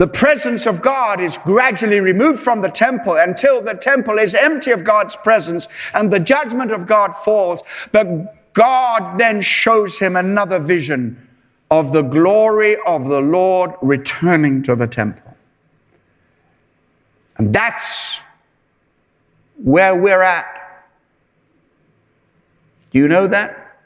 the 0.00 0.08
presence 0.08 0.64
of 0.64 0.80
God 0.80 1.20
is 1.20 1.36
gradually 1.36 2.00
removed 2.00 2.40
from 2.40 2.62
the 2.62 2.70
temple 2.70 3.16
until 3.16 3.60
the 3.60 3.74
temple 3.74 4.18
is 4.18 4.34
empty 4.34 4.70
of 4.70 4.82
God's 4.82 5.14
presence 5.14 5.68
and 5.92 6.10
the 6.10 6.18
judgment 6.18 6.70
of 6.70 6.86
God 6.86 7.14
falls. 7.14 7.62
But 7.92 8.54
God 8.54 9.18
then 9.18 9.42
shows 9.42 9.98
him 9.98 10.16
another 10.16 10.58
vision 10.58 11.28
of 11.70 11.92
the 11.92 12.00
glory 12.00 12.78
of 12.86 13.04
the 13.08 13.20
Lord 13.20 13.72
returning 13.82 14.62
to 14.62 14.74
the 14.74 14.86
temple. 14.86 15.36
And 17.36 17.52
that's 17.52 18.20
where 19.62 19.94
we're 19.94 20.22
at. 20.22 20.86
Do 22.90 23.00
you 23.00 23.06
know 23.06 23.26
that? 23.26 23.76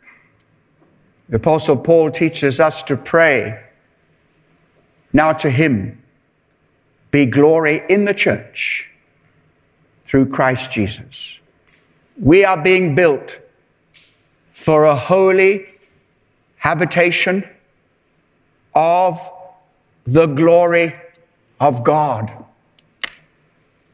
The 1.29 1.39
Apostle 1.39 1.77
Paul 1.77 2.13
teaches 2.13 2.61
us 2.61 2.85
to 2.85 2.97
pray 2.97 3.65
now 5.13 5.33
to 5.33 5.51
Him 5.51 6.03
be 7.15 7.27
glory 7.27 7.81
in 7.89 8.07
the 8.07 8.13
church 8.13 8.91
through 10.05 10.29
Christ 10.29 10.73
Jesus. 10.73 11.39
We 12.21 12.45
are 12.45 12.61
being 12.61 12.97
built 12.97 13.39
for 14.51 14.83
a 14.83 14.97
holy 14.97 15.65
habitation 16.57 17.49
of 18.75 19.21
the 20.03 20.27
glory 20.27 20.93
of 21.61 21.85
God. 21.85 22.33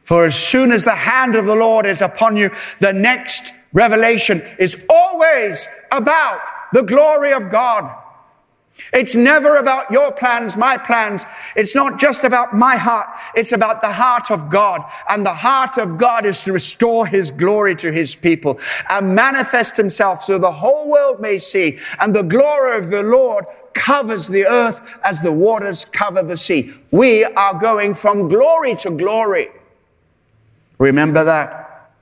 For 0.04 0.24
as 0.24 0.34
soon 0.34 0.72
as 0.72 0.86
the 0.86 0.94
hand 0.94 1.36
of 1.36 1.44
the 1.44 1.54
Lord 1.54 1.84
is 1.84 2.00
upon 2.00 2.38
you, 2.38 2.48
the 2.78 2.94
next 2.94 3.52
revelation 3.74 4.40
is 4.58 4.86
always 4.88 5.68
about 5.92 6.40
the 6.72 6.84
glory 6.84 7.34
of 7.34 7.50
God. 7.50 7.99
It's 8.92 9.14
never 9.14 9.56
about 9.56 9.90
your 9.90 10.10
plans, 10.12 10.56
my 10.56 10.76
plans. 10.76 11.24
It's 11.54 11.74
not 11.74 11.98
just 11.98 12.24
about 12.24 12.54
my 12.54 12.76
heart. 12.76 13.06
It's 13.34 13.52
about 13.52 13.80
the 13.80 13.92
heart 13.92 14.30
of 14.30 14.48
God. 14.48 14.82
And 15.08 15.24
the 15.24 15.34
heart 15.34 15.78
of 15.78 15.98
God 15.98 16.24
is 16.24 16.42
to 16.44 16.52
restore 16.52 17.06
his 17.06 17.30
glory 17.30 17.74
to 17.76 17.92
his 17.92 18.14
people 18.14 18.58
and 18.88 19.14
manifest 19.14 19.76
himself 19.76 20.22
so 20.22 20.38
the 20.38 20.50
whole 20.50 20.88
world 20.88 21.20
may 21.20 21.38
see. 21.38 21.78
And 22.00 22.14
the 22.14 22.22
glory 22.22 22.78
of 22.78 22.90
the 22.90 23.02
Lord 23.02 23.44
covers 23.74 24.26
the 24.26 24.46
earth 24.46 24.98
as 25.04 25.20
the 25.20 25.32
waters 25.32 25.84
cover 25.84 26.22
the 26.22 26.36
sea. 26.36 26.72
We 26.90 27.24
are 27.24 27.58
going 27.58 27.94
from 27.94 28.28
glory 28.28 28.74
to 28.76 28.90
glory. 28.90 29.48
Remember 30.78 31.22
that. 31.24 31.92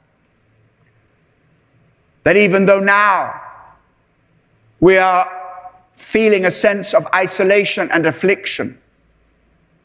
That 2.25 2.37
even 2.37 2.67
though 2.67 2.81
now 2.81 3.41
we 4.81 4.97
are 4.97 5.38
feeling 5.99 6.47
a 6.47 6.51
sense 6.51 6.95
of 6.95 7.05
isolation 7.13 7.91
and 7.91 8.07
affliction. 8.07 8.79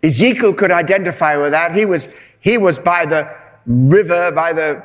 Ezekiel 0.04 0.54
could 0.54 0.70
identify 0.70 1.36
with 1.38 1.52
that. 1.52 1.76
He 1.76 1.86
was, 1.86 2.14
he 2.40 2.60
was 2.60 2.78
by 2.78 3.06
the 3.06 3.36
river, 3.66 4.32
by 4.32 4.54
the, 4.54 4.84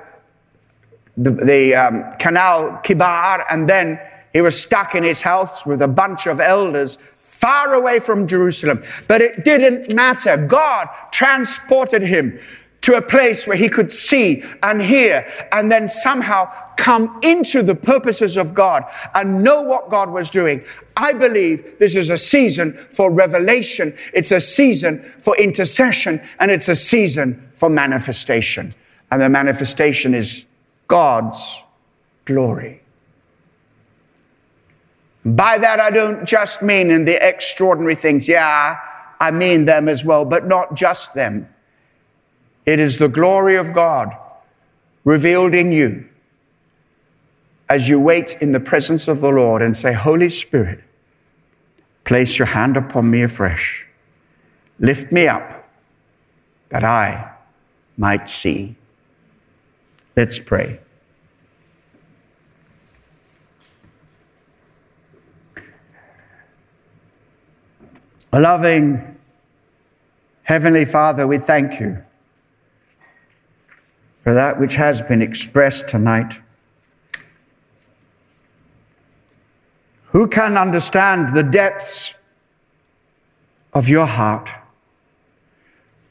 the, 1.18 1.31
the 1.31 1.74
um, 1.74 2.14
canal 2.18 2.81
Kebar, 2.83 3.45
and 3.51 3.68
then 3.68 4.01
he 4.33 4.41
was 4.41 4.59
stuck 4.59 4.95
in 4.95 5.03
his 5.03 5.20
house 5.20 5.66
with 5.66 5.83
a 5.83 5.89
bunch 5.89 6.26
of 6.26 6.41
elders 6.41 6.97
far 7.20 7.74
away 7.74 8.01
from 8.01 8.26
Jerusalem. 8.26 8.83
But 9.07 9.20
it 9.20 9.45
didn't 9.45 9.95
matter. 9.95 10.39
God 10.39 10.89
transported 11.12 12.01
him 12.01 12.39
to 12.81 12.95
a 12.95 13.03
place 13.03 13.47
where 13.47 13.57
he 13.57 13.68
could 13.68 13.91
see 13.91 14.43
and 14.62 14.81
hear 14.81 15.29
and 15.53 15.70
then 15.70 15.89
somehow 15.89 16.51
come 16.76 17.18
into 17.22 17.62
the 17.62 17.74
purposes 17.74 18.37
of 18.37 18.55
God 18.55 18.85
and 19.14 19.43
know 19.43 19.62
what 19.62 19.91
God 19.91 20.11
was 20.11 20.31
doing. 20.31 20.62
I 20.97 21.12
believe 21.12 21.79
this 21.79 21.97
is 21.97 22.09
a 22.11 22.16
season 22.16 22.72
for 22.72 23.12
revelation. 23.12 23.95
It's 24.14 24.33
a 24.33 24.41
season 24.41 25.01
for 25.01 25.37
intercession 25.37 26.20
and 26.39 26.51
it's 26.51 26.68
a 26.68 26.76
season 26.76 27.51
for 27.53 27.68
manifestation. 27.68 28.72
And 29.11 29.20
the 29.20 29.29
manifestation 29.29 30.14
is 30.14 30.47
God's 30.87 31.64
glory. 32.24 32.83
By 35.24 35.59
that, 35.59 35.81
I 35.81 35.91
don't 35.91 36.26
just 36.26 36.62
mean 36.62 36.91
in 36.91 37.05
the 37.05 37.18
extraordinary 37.26 37.97
things. 37.97 38.29
Yeah, 38.29 38.76
I 39.20 39.31
mean 39.31 39.64
them 39.64 39.89
as 39.89 40.05
well, 40.05 40.24
but 40.24 40.47
not 40.47 40.74
just 40.74 41.14
them. 41.14 41.49
It 42.69 42.81
is 42.81 42.99
the 42.99 43.09
glory 43.09 43.57
of 43.57 43.73
God 43.73 44.14
revealed 45.03 45.55
in 45.55 45.73
you 45.73 46.07
as 47.66 47.89
you 47.89 47.99
wait 47.99 48.37
in 48.43 48.53
the 48.53 48.61
presence 48.61 49.09
of 49.09 49.23
the 49.23 49.31
Lord 49.31 49.62
and 49.62 49.75
say, 49.75 49.95
Holy 49.95 50.29
Spirit, 50.29 50.85
place 52.05 52.39
your 52.39 52.45
hand 52.45 52.77
upon 52.77 53.11
me 53.11 53.23
afresh. 53.23 53.87
Lift 54.79 55.12
me 55.12 55.27
up 55.27 55.66
that 56.69 56.85
I 56.85 57.33
might 57.97 58.29
see. 58.29 58.77
Let's 60.14 60.39
pray. 60.39 60.79
A 68.31 68.39
loving 68.39 69.16
Heavenly 70.43 70.85
Father, 70.85 71.27
we 71.27 71.39
thank 71.39 71.81
you 71.81 72.05
for 74.19 74.35
that 74.35 74.59
which 74.59 74.75
has 74.75 75.01
been 75.01 75.23
expressed 75.23 75.89
tonight. 75.89 76.35
Who 80.07 80.27
can 80.27 80.57
understand 80.57 81.35
the 81.35 81.43
depths 81.43 82.14
of 83.73 83.89
your 83.89 84.07
heart? 84.07 84.51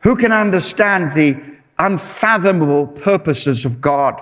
Who 0.02 0.16
can 0.16 0.32
understand 0.32 1.14
the 1.14 1.38
unfathomable 1.80 2.88
purposes 2.88 3.66
of 3.66 3.82
God? 3.82 4.22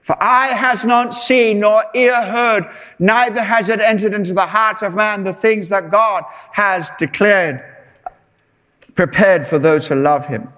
For 0.00 0.16
eye 0.22 0.54
has 0.54 0.86
not 0.86 1.12
seen 1.12 1.60
nor 1.60 1.84
ear 1.94 2.22
heard, 2.22 2.64
neither 2.98 3.42
has 3.42 3.68
it 3.68 3.80
entered 3.80 4.14
into 4.14 4.32
the 4.32 4.46
heart 4.46 4.80
of 4.82 4.94
man 4.94 5.24
the 5.24 5.34
things 5.34 5.68
that 5.68 5.90
God 5.90 6.24
has 6.52 6.90
declared, 6.98 7.62
prepared 8.94 9.46
for 9.46 9.58
those 9.58 9.88
who 9.88 9.96
love 9.96 10.26
him. 10.26 10.48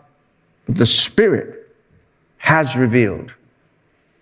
But 0.66 0.76
the 0.76 0.86
Spirit 0.86 1.59
has 2.40 2.74
revealed 2.74 3.34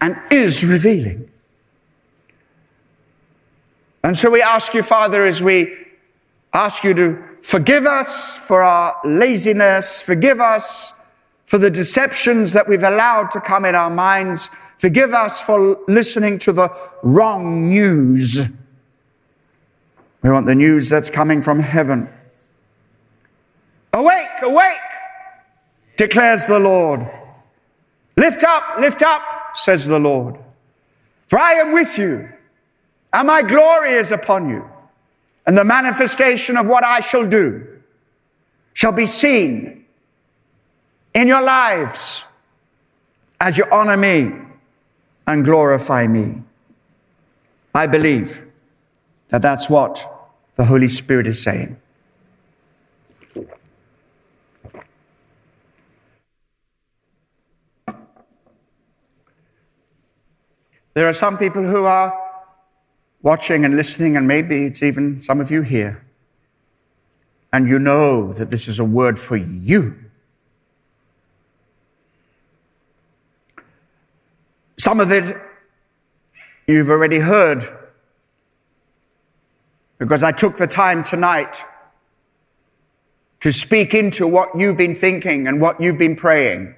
and 0.00 0.16
is 0.30 0.64
revealing. 0.64 1.30
And 4.02 4.16
so 4.16 4.30
we 4.30 4.42
ask 4.42 4.74
you, 4.74 4.82
Father, 4.82 5.24
as 5.24 5.42
we 5.42 5.74
ask 6.52 6.84
you 6.84 6.94
to 6.94 7.24
forgive 7.42 7.86
us 7.86 8.36
for 8.36 8.62
our 8.62 8.96
laziness, 9.04 10.00
forgive 10.00 10.40
us 10.40 10.94
for 11.46 11.58
the 11.58 11.70
deceptions 11.70 12.52
that 12.52 12.68
we've 12.68 12.82
allowed 12.82 13.30
to 13.30 13.40
come 13.40 13.64
in 13.64 13.74
our 13.74 13.90
minds, 13.90 14.50
forgive 14.76 15.14
us 15.14 15.40
for 15.40 15.78
listening 15.88 16.38
to 16.40 16.52
the 16.52 16.68
wrong 17.02 17.68
news. 17.68 18.50
We 20.22 20.30
want 20.30 20.46
the 20.46 20.54
news 20.54 20.90
that's 20.90 21.10
coming 21.10 21.40
from 21.40 21.60
heaven. 21.60 22.08
Awake, 23.92 24.28
awake, 24.42 24.78
declares 25.96 26.46
the 26.46 26.58
Lord. 26.58 27.08
Lift 28.18 28.42
up, 28.42 28.80
lift 28.80 29.00
up, 29.02 29.22
says 29.54 29.86
the 29.86 30.00
Lord. 30.00 30.36
For 31.28 31.38
I 31.38 31.52
am 31.52 31.72
with 31.72 31.96
you 31.98 32.28
and 33.12 33.28
my 33.28 33.42
glory 33.42 33.92
is 33.92 34.10
upon 34.10 34.48
you. 34.48 34.68
And 35.46 35.56
the 35.56 35.64
manifestation 35.64 36.56
of 36.56 36.66
what 36.66 36.82
I 36.82 36.98
shall 36.98 37.26
do 37.26 37.80
shall 38.74 38.90
be 38.90 39.06
seen 39.06 39.84
in 41.14 41.28
your 41.28 41.42
lives 41.42 42.24
as 43.40 43.56
you 43.56 43.64
honor 43.70 43.96
me 43.96 44.32
and 45.28 45.44
glorify 45.44 46.08
me. 46.08 46.42
I 47.72 47.86
believe 47.86 48.44
that 49.28 49.42
that's 49.42 49.70
what 49.70 50.04
the 50.56 50.64
Holy 50.64 50.88
Spirit 50.88 51.28
is 51.28 51.40
saying. 51.40 51.76
There 60.98 61.08
are 61.08 61.12
some 61.12 61.38
people 61.38 61.62
who 61.62 61.84
are 61.84 62.12
watching 63.22 63.64
and 63.64 63.76
listening, 63.76 64.16
and 64.16 64.26
maybe 64.26 64.64
it's 64.64 64.82
even 64.82 65.20
some 65.20 65.40
of 65.40 65.48
you 65.48 65.62
here, 65.62 66.04
and 67.52 67.68
you 67.68 67.78
know 67.78 68.32
that 68.32 68.50
this 68.50 68.66
is 68.66 68.80
a 68.80 68.84
word 68.84 69.16
for 69.16 69.36
you. 69.36 69.94
Some 74.76 74.98
of 74.98 75.12
it 75.12 75.36
you've 76.66 76.90
already 76.90 77.20
heard 77.20 77.62
because 79.98 80.24
I 80.24 80.32
took 80.32 80.56
the 80.56 80.66
time 80.66 81.04
tonight 81.04 81.62
to 83.38 83.52
speak 83.52 83.94
into 83.94 84.26
what 84.26 84.48
you've 84.56 84.76
been 84.76 84.96
thinking 84.96 85.46
and 85.46 85.60
what 85.60 85.80
you've 85.80 85.96
been 85.96 86.16
praying. 86.16 86.66
I 86.66 86.74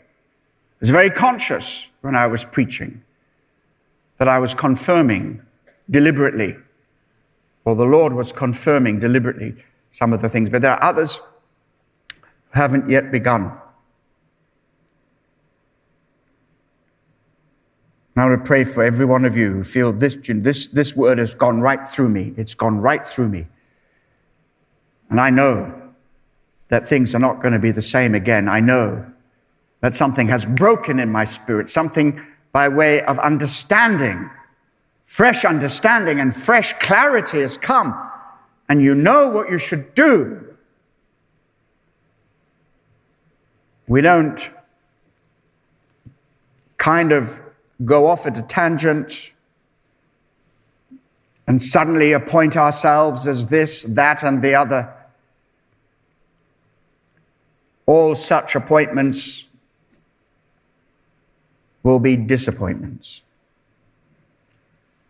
was 0.78 0.90
very 0.90 1.08
conscious 1.08 1.90
when 2.02 2.14
I 2.14 2.26
was 2.26 2.44
preaching 2.44 3.02
that 4.20 4.28
I 4.28 4.38
was 4.38 4.54
confirming 4.54 5.40
deliberately, 5.90 6.54
or 7.64 7.74
the 7.74 7.86
Lord 7.86 8.12
was 8.12 8.32
confirming 8.32 8.98
deliberately 8.98 9.56
some 9.92 10.12
of 10.12 10.20
the 10.20 10.28
things, 10.28 10.50
but 10.50 10.60
there 10.60 10.72
are 10.72 10.84
others 10.84 11.16
who 11.16 12.60
haven't 12.60 12.90
yet 12.90 13.10
begun. 13.10 13.58
Now, 18.14 18.30
I 18.30 18.36
pray 18.36 18.64
for 18.64 18.84
every 18.84 19.06
one 19.06 19.24
of 19.24 19.38
you 19.38 19.52
who 19.52 19.62
feel 19.62 19.90
this, 19.90 20.18
this, 20.22 20.66
this 20.66 20.94
word 20.94 21.16
has 21.16 21.34
gone 21.34 21.62
right 21.62 21.82
through 21.86 22.10
me. 22.10 22.34
It's 22.36 22.52
gone 22.52 22.78
right 22.78 23.06
through 23.06 23.30
me. 23.30 23.46
And 25.08 25.18
I 25.18 25.30
know 25.30 25.94
that 26.68 26.86
things 26.86 27.14
are 27.14 27.18
not 27.18 27.40
going 27.40 27.54
to 27.54 27.58
be 27.58 27.70
the 27.70 27.80
same 27.80 28.14
again. 28.14 28.50
I 28.50 28.60
know 28.60 29.10
that 29.80 29.94
something 29.94 30.28
has 30.28 30.44
broken 30.44 31.00
in 31.00 31.10
my 31.10 31.24
spirit, 31.24 31.70
something 31.70 32.20
by 32.52 32.68
way 32.68 33.02
of 33.02 33.18
understanding 33.18 34.30
fresh 35.10 35.44
understanding 35.44 36.20
and 36.20 36.36
fresh 36.36 36.72
clarity 36.74 37.40
has 37.40 37.58
come, 37.58 37.92
and 38.68 38.80
you 38.80 38.94
know 38.94 39.28
what 39.28 39.50
you 39.50 39.58
should 39.58 39.92
do. 39.96 40.56
We 43.88 44.02
don't 44.02 44.52
kind 46.76 47.10
of 47.10 47.42
go 47.84 48.06
off 48.06 48.24
at 48.24 48.38
a 48.38 48.42
tangent 48.42 49.32
and 51.48 51.60
suddenly 51.60 52.12
appoint 52.12 52.56
ourselves 52.56 53.26
as 53.26 53.48
this, 53.48 53.82
that, 53.82 54.22
and 54.22 54.42
the 54.42 54.54
other. 54.54 54.94
All 57.84 58.14
such 58.14 58.54
appointments 58.54 59.46
will 61.82 61.98
be 61.98 62.16
disappointments. 62.16 63.22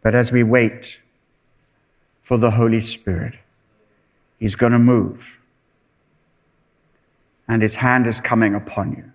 But 0.02 0.14
as 0.14 0.32
we 0.32 0.42
wait 0.42 1.00
for 2.22 2.38
the 2.38 2.52
Holy 2.52 2.80
Spirit, 2.80 3.34
He's 4.38 4.54
going 4.54 4.72
to 4.72 4.78
move. 4.78 5.40
And 7.46 7.62
His 7.62 7.76
hand 7.76 8.06
is 8.06 8.20
coming 8.20 8.54
upon 8.54 8.92
you. 8.92 9.12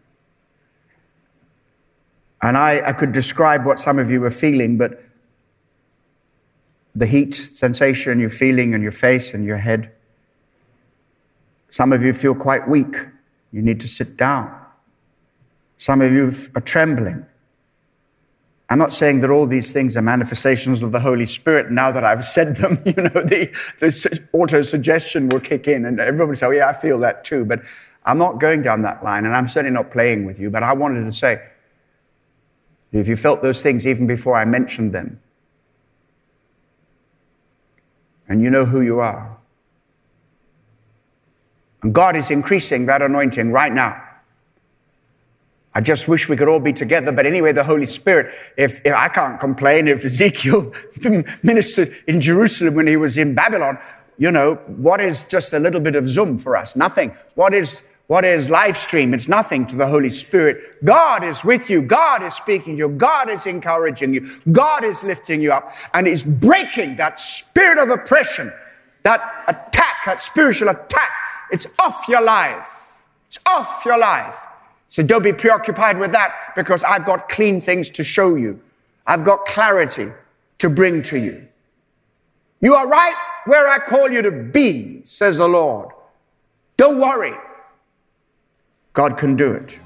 And 2.42 2.58
I, 2.58 2.90
I 2.90 2.94
could 2.94 3.12
describe 3.12 3.66
what 3.66 3.80
some 3.80 3.98
of 3.98 4.12
you 4.12 4.24
are 4.24 4.32
feeling, 4.32 4.78
but 4.78 5.04
the 6.94 7.06
heat 7.06 7.34
sensation 7.34 8.20
you're 8.20 8.30
feeling 8.30 8.74
in 8.74 8.82
your 8.82 8.92
face 8.92 9.34
and 9.34 9.44
your 9.46 9.58
head. 9.58 9.92
Some 11.70 11.92
of 11.92 12.04
you 12.04 12.14
feel 12.14 12.36
quite 12.36 12.70
weak. 12.70 12.96
You 13.52 13.62
need 13.62 13.80
to 13.82 13.88
sit 13.88 14.16
down. 14.16 14.56
Some 15.78 16.02
of 16.02 16.12
you 16.12 16.32
are 16.56 16.62
trembling. 16.62 17.26
I'm 18.70 18.80
not 18.80 18.94
saying 18.94 19.22
that 19.22 19.30
all 19.30 19.46
these 19.46 19.72
things 19.72 19.96
are 19.96 20.02
manifestations 20.02 20.82
of 20.82 20.92
the 20.92 21.00
Holy 21.00 21.28
Spirit. 21.28 21.72
Now 21.72 21.92
that 21.92 22.04
I've 22.04 22.26
said 22.26 22.56
them, 22.56 22.82
you 22.86 22.94
know, 22.94 23.10
the, 23.10 23.52
the 23.80 24.28
auto 24.34 24.62
suggestion 24.64 25.30
will 25.30 25.40
kick 25.40 25.68
in 25.68 25.86
and 25.86 26.00
everybody 26.00 26.36
say, 26.36 26.48
oh, 26.48 26.52
yeah, 26.52 26.68
I 26.68 26.74
feel 26.74 27.00
that 27.00 27.24
too. 27.24 27.46
But 27.46 27.62
I'm 28.06 28.18
not 28.18 28.40
going 28.40 28.64
down 28.64 28.82
that 28.82 29.04
line 29.04 29.26
and 29.26 29.36
I'm 29.36 29.48
certainly 29.48 29.74
not 29.74 29.92
playing 29.92 30.26
with 30.26 30.40
you. 30.40 30.50
But 30.50 30.64
I 30.64 30.74
wanted 30.74 31.06
to 31.06 31.14
say, 31.14 31.42
if 32.92 33.08
you 33.08 33.16
felt 33.16 33.42
those 33.42 33.62
things 33.62 33.86
even 33.86 34.08
before 34.08 34.36
I 34.36 34.46
mentioned 34.46 34.94
them, 34.94 35.20
and 38.28 38.42
you 38.42 38.50
know 38.50 38.66
who 38.66 38.82
you 38.82 39.00
are, 39.00 39.38
and 41.84 41.94
God 41.94 42.16
is 42.16 42.32
increasing 42.32 42.88
that 42.88 43.04
anointing 43.04 43.52
right 43.52 43.72
now. 43.72 44.02
I 45.76 45.82
just 45.82 46.08
wish 46.08 46.30
we 46.30 46.38
could 46.38 46.48
all 46.48 46.62
be 46.62 46.72
together. 46.72 47.12
But 47.12 47.26
anyway, 47.26 47.52
the 47.52 47.64
Holy 47.64 47.86
Spirit, 47.86 48.34
if, 48.56 48.80
if, 48.86 48.94
I 48.94 49.10
can't 49.10 49.38
complain, 49.42 49.90
if 49.90 50.06
Ezekiel 50.06 50.72
ministered 51.44 51.94
in 52.08 52.22
Jerusalem 52.22 52.76
when 52.76 52.88
he 52.88 52.96
was 52.96 53.18
in 53.18 53.36
Babylon, 53.36 53.78
you 54.18 54.32
know, 54.32 54.56
what 54.78 55.02
is 55.02 55.26
just 55.26 55.52
a 55.52 55.60
little 55.60 55.82
bit 55.82 55.96
of 55.96 56.08
Zoom 56.08 56.38
for 56.38 56.56
us? 56.56 56.78
Nothing. 56.78 57.14
What 57.36 57.54
is, 57.54 57.84
what 58.08 58.24
is 58.24 58.50
live 58.50 58.78
stream? 58.78 59.14
It's 59.14 59.28
nothing 59.28 59.68
to 59.68 59.76
the 59.76 59.86
Holy 59.86 60.10
Spirit. 60.10 60.82
God 60.86 61.26
is 61.26 61.44
with 61.44 61.70
you. 61.70 61.82
God 61.82 62.24
is 62.24 62.36
speaking 62.36 62.78
to 62.78 62.84
you. 62.84 62.90
God 62.90 63.30
is 63.30 63.46
encouraging 63.46 64.14
you. 64.14 64.26
God 64.54 64.86
is 64.86 65.04
lifting 65.04 65.42
you 65.42 65.52
up 65.52 65.74
and 65.94 66.08
is 66.08 66.24
breaking 66.24 66.96
that 66.96 67.20
spirit 67.20 67.80
of 67.80 67.90
oppression, 67.90 68.50
that 69.04 69.44
attack, 69.50 70.06
that 70.06 70.22
spiritual 70.22 70.70
attack. 70.70 71.12
It's 71.52 71.68
off 71.82 72.08
your 72.08 72.22
life. 72.22 73.08
It's 73.26 73.40
off 73.46 73.84
your 73.86 73.98
life 73.98 74.48
So 74.96 75.04
don't 75.04 75.24
be 75.24 75.34
preoccupied 75.34 76.00
with 76.00 76.14
that 76.14 76.54
because 76.56 76.86
I've 76.86 77.04
got 77.04 77.28
clean 77.28 77.60
things 77.60 77.90
to 77.90 78.02
show 78.02 78.36
you. 78.36 78.62
I've 79.06 79.26
got 79.26 79.44
clarity 79.44 80.08
to 80.60 80.70
bring 80.70 81.02
to 81.02 81.20
you. 81.20 81.46
You 82.62 82.76
are 82.76 82.88
right 82.88 83.14
where 83.44 83.68
I 83.68 83.78
call 83.80 84.10
you 84.10 84.22
to 84.22 84.32
be, 84.32 85.02
says 85.04 85.36
the 85.36 85.50
Lord. 85.50 85.90
Don't 86.78 86.98
worry. 86.98 87.38
God 88.94 89.18
can 89.18 89.36
do 89.36 89.52
it. 89.52 89.82